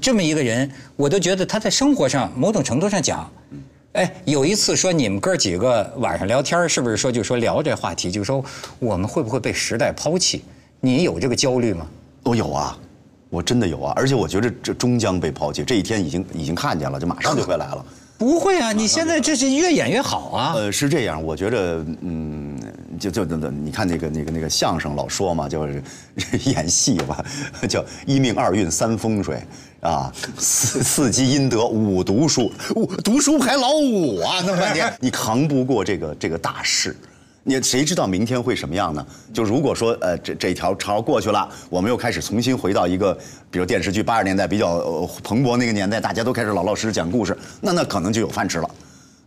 [0.00, 3.30] 这么一个人，我都觉得他在生活上某种程度上讲。
[3.92, 8.42] 哎，有一次说你们哥几个晚上聊天，是不是说就说聊这话题，就说
[8.78, 10.42] 我们会不会被时代抛弃？
[10.80, 11.86] 你有这个焦虑吗？
[12.22, 12.78] 我有啊，
[13.28, 17.84] 我真的有啊，而且我觉得这终将被抛弃，这一天已经已经看见了，就马上就会来了。
[18.20, 20.52] 不会啊，你现在这是越演越好啊。
[20.54, 22.54] 呃，是这样，我觉得，嗯，
[22.98, 25.82] 就就等等，你看那个那个那个相声老说嘛，就是
[26.44, 27.24] 演戏吧，
[27.66, 29.42] 叫一命二运三风水。
[29.80, 34.34] 啊，四四积阴德，五读书，五读书排老五啊！
[34.44, 36.94] 那么半天，你扛不过这个这个大事，
[37.42, 39.04] 你谁知道明天会什么样呢？
[39.32, 43.16] 就如果说呃这这条潮过去了，我们又开始重新回到一个，
[43.50, 48.70] 比如电视剧八十年代比较蓬勃那个年代，大家都开始老老实实讲故事，那那可能就有饭吃了。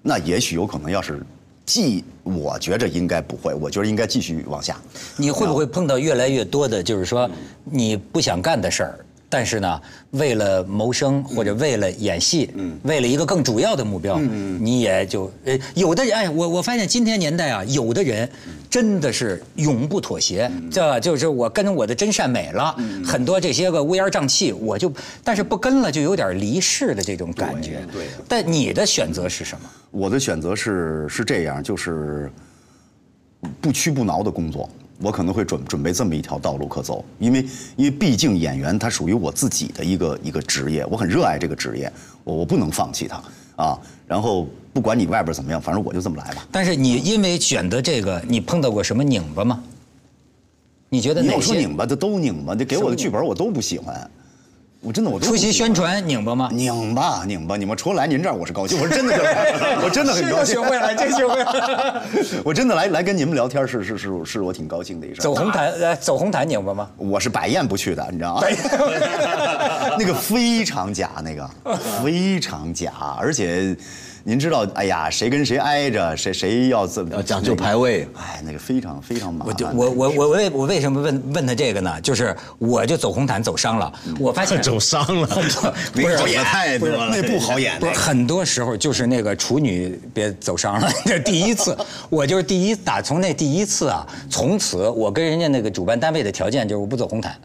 [0.02, 1.26] 那也许有可能，要是
[1.66, 4.78] 继，我觉着应该不会，我觉得应该继续往下。
[5.18, 7.30] 你会不会碰到越来越多的，就是说
[7.64, 9.00] 你不想干的事儿？
[9.34, 18.30] 但是呢，为了谋生或者为了演戏，嗯为了一个更主要的目标，嗯你也就呃，有的人哎，我我发现今天年代啊，有的人
[18.70, 24.94] 真的是永不妥协，这就是我跟我的真善美了，很多这些个乌烟瘴气，我就
[25.24, 27.82] 但是不跟了，就有点离世的这种感觉。
[27.92, 28.06] 对。
[28.28, 29.68] 但你的选择是什么？
[29.90, 32.32] 我的选择是是这样，就是
[33.60, 34.70] 不屈不挠的工作。
[35.04, 41.92] 我可能会准准备这么一条道路可走，因为因为毕竟演员他属于我自己的一个一个职业，我很热爱这个职业，
[42.24, 43.22] 我我不能放弃它
[43.62, 43.80] 啊。
[44.08, 46.48] 然后不管你外边怎么样，反正我就这么来吧。
[46.50, 49.62] 但是你因为选择这个，你碰到过什么拧巴吗？
[50.88, 51.36] 你觉得哪些？
[51.36, 54.10] 你说拧巴的都拧巴，你给我的剧本我都不喜欢。
[54.84, 56.50] 我真的，我出席宣传拧巴吗？
[56.52, 58.78] 拧巴，拧巴，你们除了来您这儿，我是高兴。
[58.82, 59.16] 我是真的，
[59.82, 60.56] 我真的很高兴。
[60.56, 62.04] 学会了，这学会了。
[62.44, 65.22] 我真的来来跟你们聊天，是是是是我挺高兴的一事。
[65.22, 66.90] 走红毯，呃，走红毯拧巴吗？
[66.98, 68.44] 我是百宴不去的，你知道吗？
[69.98, 71.50] 那个非常假，那个
[72.04, 73.74] 非常假，而且
[74.26, 79.76] 您知道，哎呀，谁跟谁挨着，谁谁要怎么要讲究排位，哎，那个非常非常麻我就烦。
[79.76, 82.00] 我我我为我为什么问问他这个呢？
[82.00, 85.28] 就是我就走红毯走伤了，我发现 走伤了，
[85.92, 87.78] 不是演太多了，那不好演。
[87.82, 91.78] 不是很多时候就是那个处女别走伤了， 这第一次，
[92.10, 97.36] 我就是第一打从那第一次啊，从此我跟人家那个主办单位的条件就是我不走红毯，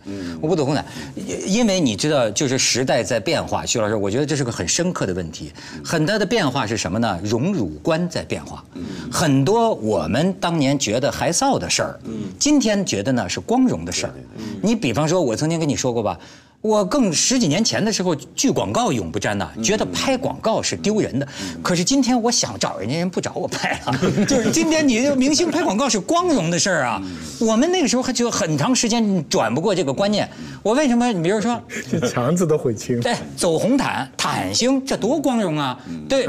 [0.40, 0.84] 我不走红毯，
[1.16, 5.52] 因因为你知道就是时代在变化，徐老师，我觉得这是个很深刻的问题，
[5.84, 7.18] 很大的变化是什么呢？
[7.24, 8.62] 荣辱观在变化，
[9.10, 11.98] 很多我们当年觉得害臊的事儿，
[12.38, 14.14] 今天觉得呢是光荣的事儿。
[14.62, 16.18] 你比方说，我曾经跟你说过吧。
[16.60, 21.26] 我更十几年前的时候，拒广告永不沾呐，觉得拍广告是丢人的。
[21.62, 27.00] 可是今天我想找人家人不找我拍了， 就是今天你明星拍广告是光荣的事儿啊。
[27.38, 30.28] 我们那个时候还就很长时间转不过这个观念。
[30.62, 31.12] 我为什么？
[31.12, 33.00] 你比如说， 这肠子都悔青。
[33.00, 35.78] 对，走红毯、毯星，这多光荣啊！
[36.08, 36.26] 对。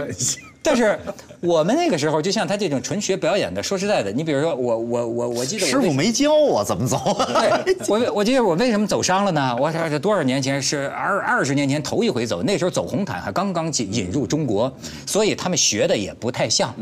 [0.62, 1.00] 但是
[1.39, 6.98] 我们那个时候，就像他这种纯学表演的，说实在的，你比如说我我我我记得我师傅没教我怎么走。
[7.34, 9.56] 对，我我记得我为什么走伤了呢？
[9.58, 14.72] 我这多少年前是二二十年前头一回走，那时候走红毯还刚刚引引入中国，
[15.06, 16.74] 所以他们学的也不太像。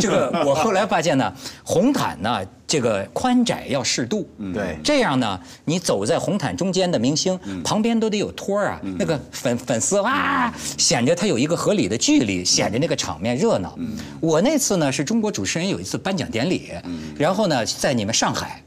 [0.00, 13.76] 这个我后来发现呢，红毯呢这个宽窄要适度，对，这样呢你走在红毯中间的明星旁边都得有托儿啊，那个粉粉丝哇，显着他有一个合理的距离，显着那个场面热闹。
[14.20, 16.70] 我那次呢是中国主持人有一次颁奖典礼，
[17.18, 18.62] 然后呢在你们上海。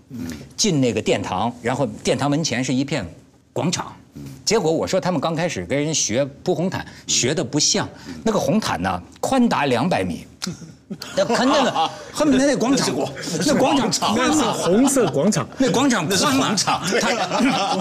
[0.57, 3.05] 进那个殿堂，然后殿堂门前是一片
[3.53, 3.95] 广场，
[4.43, 7.87] 结果我说他们刚开始跟人学铺红毯，学的不像，
[8.25, 10.27] 那个红毯呢宽达两百米，
[11.15, 12.89] 那看 那个恨不得那广场，
[13.45, 16.79] 那广场那是红色广场，那广场宽嘛，他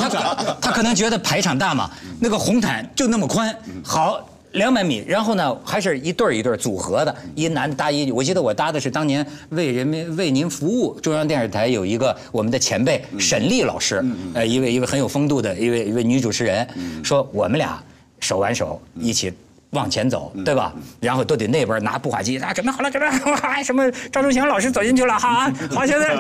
[0.09, 4.27] 他 他可能觉得排场大嘛，那个红毯就那么宽，好。
[4.55, 8.11] 两百米，然后呢，还是一对儿一对儿组合的，一男搭一女。
[8.11, 16.67] 我记得我搭的是当年为人民为您服务中央电视台有一个我们的前辈沈丽老师，呃，一位一位很有风度的一位一位女主持人，
[17.05, 17.81] 说我们俩
[18.19, 19.33] 手挽手一起。
[19.71, 20.73] 往前走，对吧？
[21.01, 23.89] 然后都得那边拿步话机啊，准备好了，准备 好，什么？
[24.11, 26.17] 赵忠祥老师走进去了，好啊， 好，现在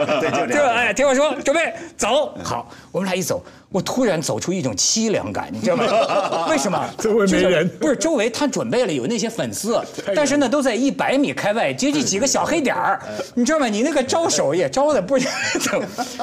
[0.46, 2.32] 就 哎，听我说，准备走。
[2.44, 6.46] 好，我们俩一走，我突然走出一种凄凉感，你知道吗？
[6.48, 6.88] 为什么？
[6.98, 9.80] 周围没人，不是周围他准备了有那些粉丝，
[10.14, 13.00] 但是呢都在一百米开外，就这几个小黑点儿，
[13.34, 13.66] 你知道吗？
[13.66, 15.26] 你那个招手也招的不是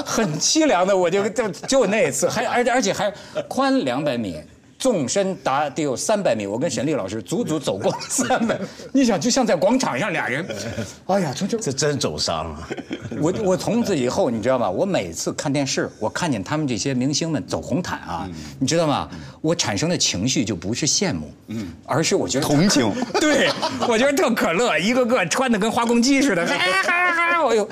[0.05, 3.11] 很凄凉的，我就就就那一次，还而且而且还
[3.49, 4.37] 宽两百米。
[4.79, 8.57] 纵深达得有三百米，我跟沈丽老师足足走过 三百。
[8.93, 10.45] 你想，就像在广场上俩人，
[11.07, 12.67] 哎呀，这这这真走伤了。
[13.19, 14.69] 我我从此以后，你知道吗？
[14.69, 19.09] 我每次看电视，我看见他们这些明星们走红毯啊，你知道吗？
[19.41, 22.91] 我产生的情绪就不是羡慕，嗯，而是我觉得同情。
[23.19, 23.49] 对，
[23.87, 27.47] 我觉得特可乐，一个个穿的跟花公鸡似的，哈哈哈！
[27.49, 27.67] 哎呦，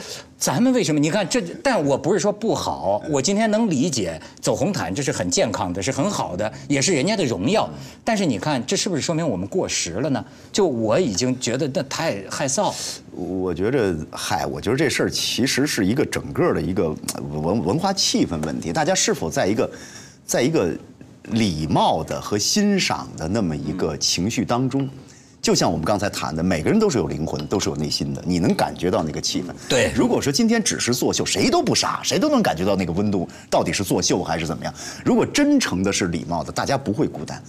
[0.46, 1.00] 咱们为什么？
[1.00, 7.68] 你看这，但我不是说不好，我今天能理解走红毯，这是很健康的，是很好的，也是人家的荣耀。
[8.04, 10.24] 但是你看，这是不是说明我们过时了呢？
[10.52, 12.72] 就我已经觉得那太害臊。
[13.12, 16.96] 我觉着，嗨，我觉得这事儿其实是一个整个的一个
[17.32, 19.68] 文文化气氛问题，大家是否在一个，
[20.28, 20.72] 在一个
[21.32, 24.88] 礼貌的和欣赏的那么一个情绪当中。
[25.46, 29.54] 就像我们刚才谈的，每个人都是有灵魂，都是有内心的，你能感觉到那个气氛。
[29.70, 34.74] 对，如果说今天只是作秀，谁都不傻，谁都能感觉到那个温度到底是作秀还是怎么样。
[35.04, 37.40] 如果真诚的是礼貌的，大家不会孤单，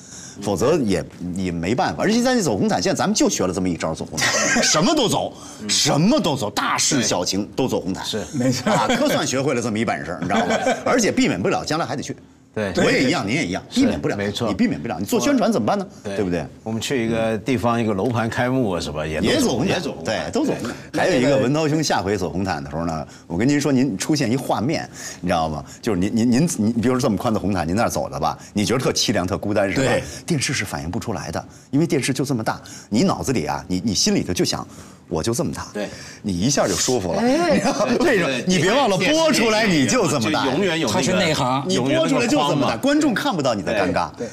[0.43, 1.03] 否则也
[1.35, 2.03] 也没办法。
[2.03, 4.31] 而且在走红毯，现在咱们就学了这么一招走红毯，
[4.63, 5.33] 什么都走，
[5.67, 8.05] 什么都走，大事小情都走红毯。
[8.05, 10.55] 是没错，啊，可算学会了这么一本事，你知道吗？
[10.85, 12.15] 而且避免不了将来还得去。
[12.57, 15.87] 对，我也一样，您也一样，避免不了，没错，你避免不了，你做宣传怎么办呢？
[16.03, 16.43] 对不对？
[16.63, 19.05] 我们去一个地方，一个楼盘开幕啊，是吧？
[19.07, 20.55] 也走，也走，对，都走。
[20.95, 24.89] 还有一个文涛兄下回走红毯的时候呢，我跟您说，您出现一画面，
[25.21, 25.63] 你知道吗？
[25.83, 29.83] 就是您您您您，比如说这么宽的红毯，您那儿走着吧，你觉得特凄凉、特孤单，是吧？
[29.83, 30.03] 对。
[30.25, 34.67] 电视是反映不出来的，因为电视就这么大，你脑子里啊，你你心里头就想。
[35.09, 35.89] 我就这么大，对，
[36.21, 37.23] 你一下就舒服了。
[38.03, 38.29] 为什么？
[38.45, 44.11] 你别忘了播出来你就这么大，永远有他是内行，你播出来就这么打，观众看不到你的尴尬。
[44.17, 44.29] 对。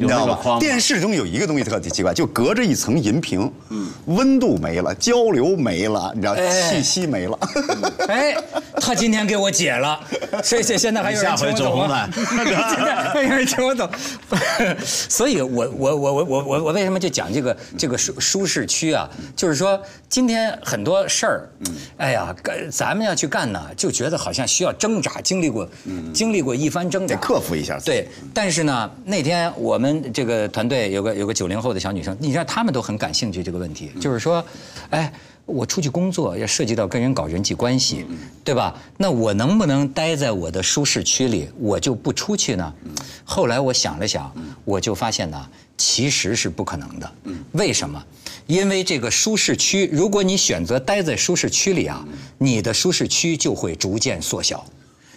[0.00, 0.58] 你知道吗？
[0.58, 3.52] 电视中有一个东西特别奇怪，就隔着一层银屏，
[4.06, 7.38] 温度没了，交流没了，你知道，气息没了。
[8.08, 8.34] 哎，
[8.80, 10.00] 他今天给我解了，
[10.42, 12.08] 所以现在还有人请我走吗？
[12.14, 13.90] 现在还有人请我走，
[14.84, 19.06] 所以我我我我我我我为什么就讲这个这个舒舒适区啊？
[19.36, 21.50] 就是说今天很多事儿，
[21.98, 22.34] 哎呀，
[22.70, 25.68] 咱们要去干呢，就觉得好像需要挣扎，经历过，
[26.14, 27.78] 经历过一番挣扎，得克服一下。
[27.84, 29.80] 对，但是呢，那天我。
[29.80, 34.44] 们这个团队有个有个九零后的小女生，你知道他们都很感兴趣这个问题，就是说，
[34.90, 35.12] 哎，
[35.46, 38.04] 我出去工作要涉及到跟人搞人际关系，
[38.44, 38.74] 对吧？
[38.96, 42.74] 那我能不能待在我的舒适区里，我就不出去呢？
[43.24, 44.32] 后来我想了想，
[44.64, 47.12] 我就发现呢，其实是不可能的。
[47.52, 48.04] 为什么？
[48.46, 52.04] 因为这个舒适区，如果你选择待在舒适区里啊，
[52.38, 54.64] 你的舒适区就会逐渐缩小。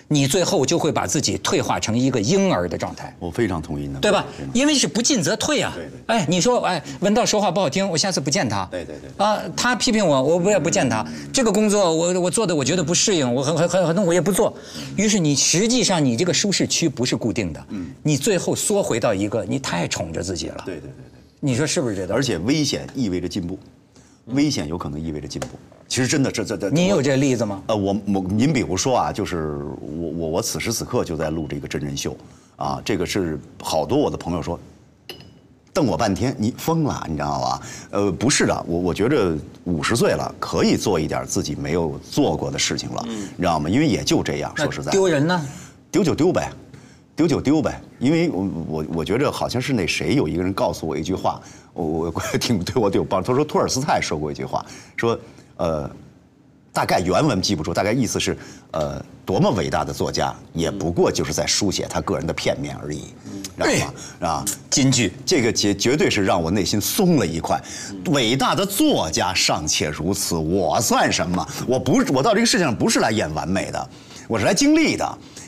[0.08, 4.26] 你最后就会把自己退化成一个婴儿的状态，我非常同意呢，对吧？
[4.54, 5.72] 因为是不进则退啊。
[5.76, 6.00] 对对。
[6.08, 8.66] 哎，你说，哎，文道说话不好听，我下次不见他。
[8.70, 9.26] 对对对。
[9.26, 11.06] 啊，他批评我，我我也不见他。
[11.32, 14.54] 这个工作我我做的我觉得不适应，我很很很很多我也不做。
[14.96, 20.62] 于是你实际上你这个舒适区不是固定的，嗯，你最后缩回到一个你太宠着自己了。
[20.66, 21.20] 对对对对。
[21.40, 23.58] 你说是不是这道而且危险意味着进步，
[24.28, 25.48] 危险有可能意味着进步。
[25.94, 27.62] 其实真的，这这这，您有这例子吗？
[27.68, 32.18] 呃，我我您比如说啊，就是我我我此时此刻就在录这个真人秀，
[32.56, 34.60] 啊，这个是好多我的朋友说，
[35.72, 37.62] 瞪我半天，你疯了，你知道吧？
[37.92, 43.70] 呃，不是的，我我觉着五十岁了，可以做一点自己没有做过的事情了，你知道吗？
[43.70, 45.48] 因为也就这样，说实在，丢人呢，
[45.92, 46.52] 丢就丢呗，
[47.16, 51.40] 丢就丢呗，因为我我我觉着好像是那谁有一个人告诉我一句话，
[51.76, 53.28] 我我 挺对我挺有帮助。
[53.28, 54.66] 他说托尔斯泰说过一句话，
[54.98, 55.16] 说。
[55.58, 55.90] 呃，
[56.72, 58.38] 大概原文记不住，大概意思是，
[58.72, 63.14] 呃，多么伟大的作家，也不过就是在书写他个人的片面而已，
[63.58, 63.88] 知道
[64.20, 64.28] 吗？
[64.28, 67.62] 啊，金句，这个绝绝对是让我内心松了一块。
[68.08, 71.48] 伟大的作家尚且如此，我算什么？
[71.68, 73.90] 我不，我到这个世界上不是来演完美的，
[74.28, 75.06] 我是来经历的，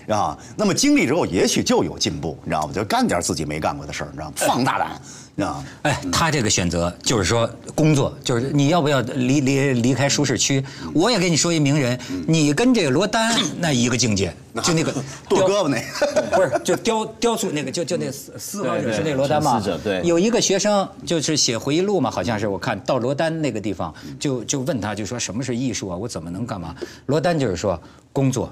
[0.09, 2.73] 啊，那么经历之后，也许就有进步，你知道吗？
[2.73, 4.33] 就干点自己没干过的事儿，你知道吗？
[4.35, 5.01] 放大胆。
[5.37, 10.63] 啊，哎，他这个选择就是说工作，就是你要不要离离离开舒适区？
[10.93, 14.33] 我也给你说一名人，你跟这个罗丹 那一个境界，
[14.63, 14.93] 就那个
[15.27, 15.77] 剁胳膊那，
[16.33, 19.61] 不是就雕雕塑那个，就就那四四王者是那罗丹嘛？
[19.83, 25.97] 对，有一个学生就是写回忆录嘛，好像是我看到罗丹那个地方，就就问他就说什么是艺术啊？
[25.97, 26.73] 我怎么能干嘛？
[27.07, 27.77] 罗丹就是说
[28.13, 28.49] 工作。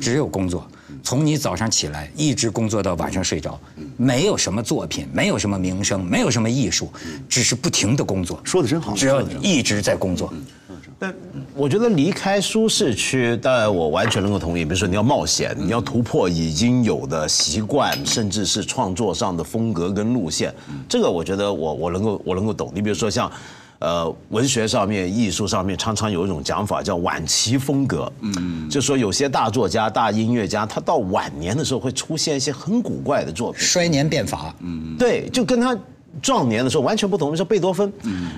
[0.00, 0.66] 只有工作，
[1.02, 3.58] 从你早上起来一直工作到晚上睡着，
[3.96, 6.90] 没有什么作品，没有什么名声，没有什么艺术，
[7.28, 8.40] 只是不停的工作。
[8.44, 10.32] 说的真好，只要一直在工作。
[10.98, 11.12] 但
[11.54, 14.64] 我觉得离开舒适区，当然我完全能够同意。
[14.64, 20.54] 比如说你要冒险，你要突破已经有的习惯，甚至是创作上的风格跟路线，
[20.88, 22.70] 这个我觉得我我能够我能够懂。
[22.74, 23.30] 你比如说像。
[23.82, 28.10] 呃，文学上面、艺术上面，常常有一种讲法叫晚期风格。
[28.20, 34.54] 嗯，就说有些大作家、大音乐家，他到晚年的时候会出现一些很古怪的作品，衰年变法。
[34.60, 35.76] 嗯，对，就跟他。
[36.22, 37.92] 壮年的时候完全不同，我们说贝多芬，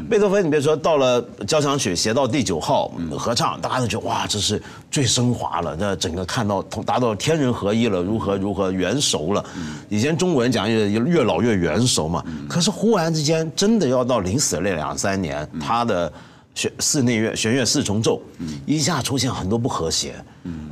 [0.08, 4.60] 贝多芬，你别说到了交响曲写到第九号合唱，大家都觉得哇，这是
[4.90, 9.44] 最升华了，那整个看到达到天人合一了，如何如何圆熟了。
[9.90, 16.10] 以前中国人讲越越老越圆熟嘛，可是忽然之间真的要到临死那两三年，他的。
[16.54, 18.22] 弦四内乐弦乐四重奏，
[18.64, 20.14] 一下出现很多不和谐，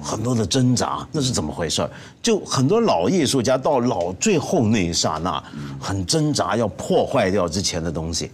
[0.01, 1.87] 很多的挣扎，那是怎么回事？
[2.23, 5.43] 就很多老艺术家到老最后那一刹那，
[5.81, 8.31] 很挣扎，要破坏掉之前的东西。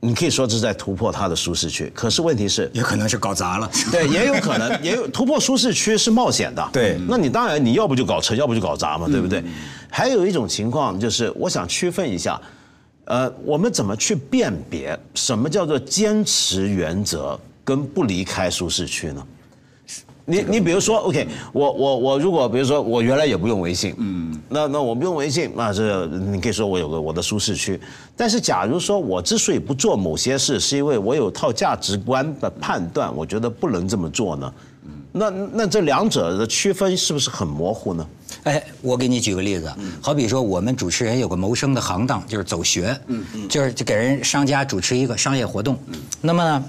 [0.00, 3.70] 你可以说这是在突破他的舒适区，可是问题是，也可能是搞砸了。
[3.90, 6.68] 对，也有可能，也有突破舒适区是冒险的。
[6.72, 9.42] 对，那你当然你要不就搞成，要不就搞砸嘛，对不对？
[9.88, 12.40] 还有一种情况就是，我想区分一下。
[13.06, 19.26] 呃，我们怎么去辨别什么叫做坚持原则跟不离开舒适区呢？
[20.28, 27.80] 你你比如说，OK，我我我如果比如说我原来也不用微信，嗯，那那我不用微信，那这你可以说我有个我的舒适区。
[28.16, 34.52] 但是假如说我之所以不做某些事，是因为我有套价值观的判断，我觉得不能这么做呢？
[35.12, 38.04] 那那这两者的区分是不是很模糊呢？
[38.46, 42.96] 哎，我给你举个例子，好比说我们主持人有个谋生的行当，就是走学，
[43.48, 45.76] 就是就给人商家主持一个商业活动，
[46.20, 46.64] 那么呢，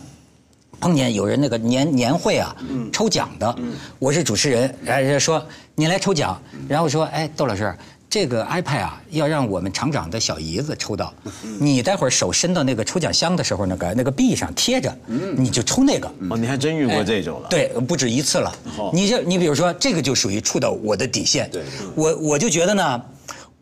[0.79, 2.55] 碰见有人那个年年会啊，
[2.91, 3.55] 抽奖的，
[3.99, 7.71] 我是主持人，人家说你来抽奖，然后说哎，窦老师。
[8.09, 11.13] 这个 iPad 啊，要让我们厂长的小姨子抽到。
[11.59, 14.95] 你待会儿手伸到那个抽奖箱的时候，那个那个壁上贴着，
[15.37, 16.07] 你就抽那个。
[16.29, 17.49] 哦，你还真遇过这种了？
[17.49, 18.53] 对，不止一次了。
[18.93, 21.49] 你就你比如说，这个就属于触到我的底线。
[21.51, 21.63] 对，
[21.95, 23.01] 我我就觉得呢，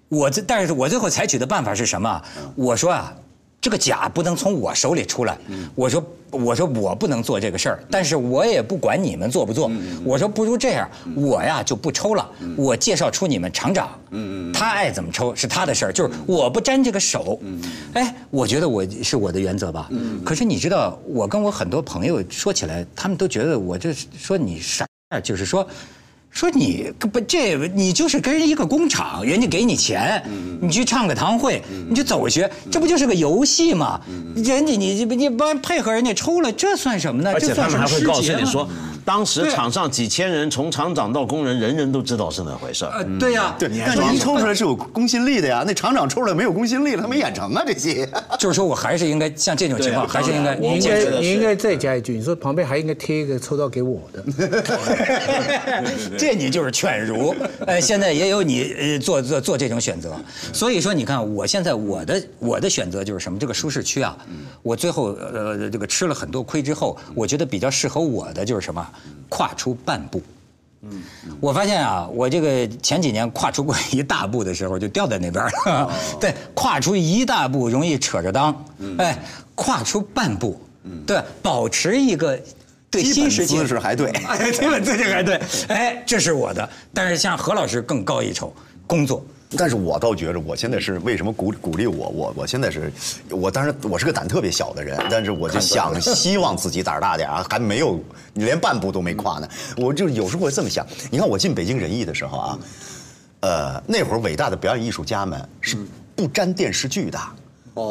[0.10, 2.22] 我这但是我最后采取的办法是什么？
[2.56, 3.14] 我说啊。
[3.66, 5.36] 这个甲不能从我手里出来，
[5.74, 9.72] 我说我说我不能做这个事儿，但是我也不管你们做不做，
[10.04, 13.90] 我说不如这样，我呀就不抽了，我介绍出你们厂长，
[14.54, 17.40] 他爱怎么抽是他的事儿，就是我不沾这个手，
[17.94, 19.90] 哎，我觉得我是我的原则吧，
[20.24, 24.86] 可是你知道，我跟我很多朋友说起来，他们都觉得我这说你傻，
[25.24, 25.68] 就是说。
[26.36, 30.22] 说你不这你就是跟人一个工厂，人家给你钱，
[30.62, 34.02] 你去唱个堂会，你就走去，这不就是个游戏吗？
[34.36, 37.32] 人家你你不配合人家抽了，这算什么呢？
[37.34, 38.68] 而且他们还会告诉你说，
[39.06, 42.92] 当时场上几千人，从厂长到工人，人人都知道是那回事儿。
[42.92, 48.06] 呃，对呀，对，但您抽出来是有公信力的呀，那厂长抽出来没有公信力了，他没演成啊这戏。
[48.40, 54.24] 就是说我还是应该像这种情况，对还是应该你应该你应该再加一句，你说旁边还应该贴一个抽到给我的。
[56.18, 57.36] 这你就是犬儒，
[57.68, 60.16] 呃，现在也有你呃做做做这种选择，
[60.52, 63.38] 所以说你看我现在我的我的选择就是什么？
[63.38, 64.18] 这个舒适区啊，
[64.64, 68.84] 我最后呃这个吃了很多亏之后，我觉得比较适合我的就是什么？
[69.30, 70.22] 跨出半步。
[70.88, 71.02] 嗯
[71.40, 75.92] 我发现啊，我这个前几年跨出过一大步的时候，就掉在那边了。
[76.22, 78.54] 对，跨出一大步容易扯着裆，
[79.00, 79.18] 哎，
[79.56, 80.62] 跨出半步，
[81.08, 82.40] 对，保持一个
[82.92, 86.70] 对基本新世界姿势还对 哎，基本姿势还对，哎，这是我的。
[86.94, 88.54] 但是像何老师更高一筹，
[88.86, 89.26] 工作。
[89.58, 92.10] 但是我倒觉着，我现在是为什么鼓鼓励我？
[92.10, 92.92] 我我现在是，
[93.30, 98.00] 我当然我是个胆特别小的人，但是我就想希望自己胆儿大点啊，还没有，
[98.34, 99.48] 你连半步都没跨呢。
[99.78, 102.60] 我就有时候会这么想，你看我进北京人艺的时候啊，
[103.42, 105.78] 呃，那会儿伟大的表演艺术家们是
[106.16, 107.20] 不沾电视剧的。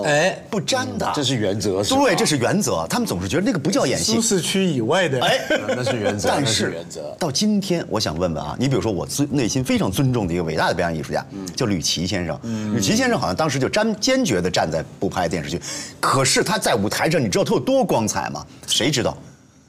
[0.06, 2.86] 哎，不沾的，这是原则对，这是原则。
[2.88, 5.38] 他们总是觉得那个不叫演戏舒，适区以外的，哎，
[5.76, 11.24] 那是原则但是原则到今天，我想问问啊，你比如说我尊内心非常尊重的一个伟大的表演艺术家，
[11.54, 12.40] 叫吕琦先生。
[12.74, 15.60] 吕琦先生好像当时就坚坚决的站在不拍电视剧，
[16.00, 18.44] 可是他在舞台上，你知道他有多光彩吗？
[18.66, 19.16] 谁知道？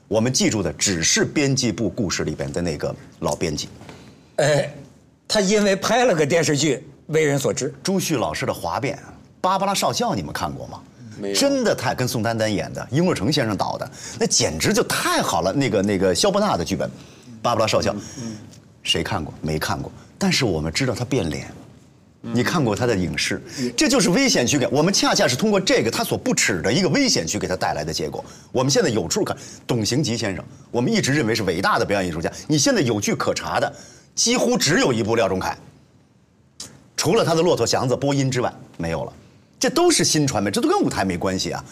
[0.08, 3.68] 我们记住的只是编辑部故事里边的那个老编辑
[4.36, 4.72] 哎，
[5.28, 7.74] 他因为拍了个电视剧为人所知。
[7.82, 8.96] 朱旭老师的《哗变》，
[9.46, 10.82] 《芭芭拉少校》，你们看过吗？
[11.36, 13.88] 真的太跟宋丹丹演的，殷若成先生导的，
[14.20, 15.54] 那简直就太好了。
[15.54, 16.90] 那个那个肖伯纳的剧本，
[17.44, 17.94] 《芭芭拉少校》，
[18.82, 19.32] 谁看过？
[19.42, 19.92] 没看过。
[20.18, 21.46] 但是我们知道他变脸，
[22.22, 23.40] 你看过他的影视，
[23.78, 28.26] 这就是危险区给我们恰恰是通过这个他所不耻的一个危险区给他带来的结果。
[28.52, 29.38] 我们现在有处看，
[29.68, 33.72] 董行吉先生，我们一直认为是伟大的表演艺术家，你现在有据可查的，
[34.16, 35.56] 几乎只有一部廖仲恺。
[36.98, 39.14] 除了他的《骆驼祥子》播音之外，没有了。
[39.66, 41.66] 这都是新传媒，这都跟舞台没关系啊。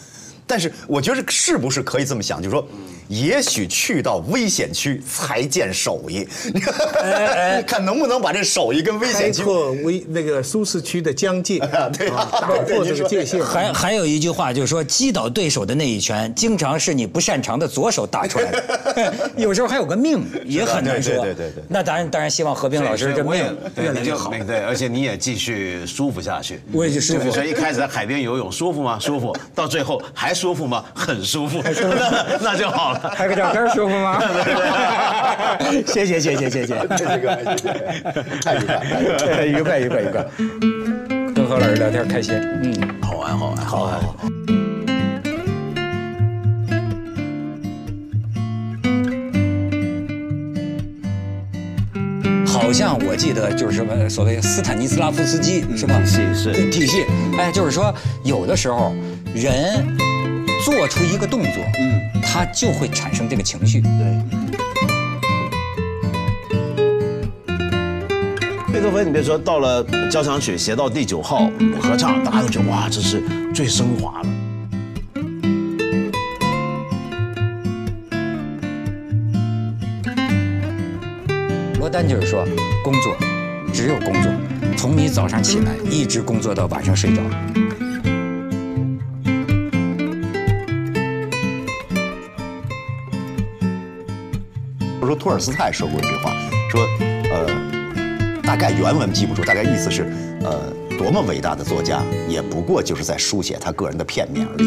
[0.46, 2.66] 但是我觉得是不是可以这么想，就是说，
[3.08, 6.26] 也许去到危险区才见手艺，
[7.66, 9.42] 看能不能把这手艺跟危险区。
[9.42, 11.58] 拓危那个舒适区的疆界，
[11.96, 13.42] 对啊打破这个界限。
[13.44, 21.12] 还还有一句话就是说，击倒对手的那一拳，经常是你不擅长的左手打出来的， 有时候还有个命也很难说。
[21.14, 24.30] 对对对对对那当然当然希望何冰老师这我也命对你就越来越好。
[24.46, 26.60] 对，而且你也继续舒服下去。
[26.72, 28.98] 我也就舒服对所以一开始在海边游泳舒服吗？
[28.98, 29.34] 舒服。
[29.54, 30.84] 到最后还舒服吗？
[30.94, 31.62] 很舒服。
[31.64, 32.98] 那 那就好了。
[33.16, 34.20] 拍个照片舒服吗？
[35.86, 37.36] 谢谢谢谢谢谢，这个
[38.42, 39.46] 太愉快了。
[39.46, 40.24] 愉快愉快愉快，
[41.34, 42.74] 跟何老师聊天开心，嗯。
[43.02, 44.00] 好玩好玩好玩。
[52.46, 56.00] 好像我记得就是什么所谓斯坦尼斯拉夫斯基是吧？
[56.00, 57.04] 体系是体系，
[57.38, 58.92] 哎，就是说有的时候
[59.34, 59.86] 人
[60.84, 63.80] 做出一个动作，嗯，他就会产生这个情绪。
[63.80, 63.90] 对
[68.70, 73.22] 贝多芬，你别说，到了交响曲写到第九号合唱，大家都觉得哇，这是
[73.54, 74.28] 最升华了。
[81.78, 82.44] 罗丹就是说，
[82.84, 83.16] 工作
[83.72, 84.30] 只有工作，
[84.76, 87.22] 从你早上起来一直工作到晚上睡着。
[95.24, 96.34] 托尔斯泰说过一句话，
[96.70, 96.82] 说
[97.32, 97.46] 呃，
[98.42, 100.02] 大概原文记不住，大概意思是
[100.42, 104.66] 呃，多么伟大的作家，也不过就是在书写他个人的片面而已。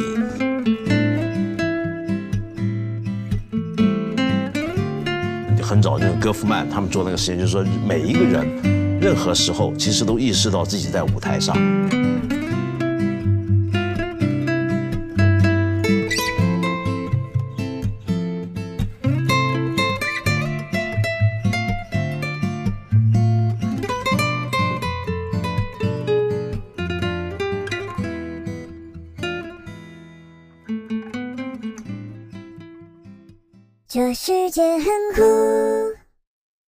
[5.62, 11.56] 很早那个戈夫曼他们做那个实验，就是说每一个人，任何时候其实都意识到自己在舞台上。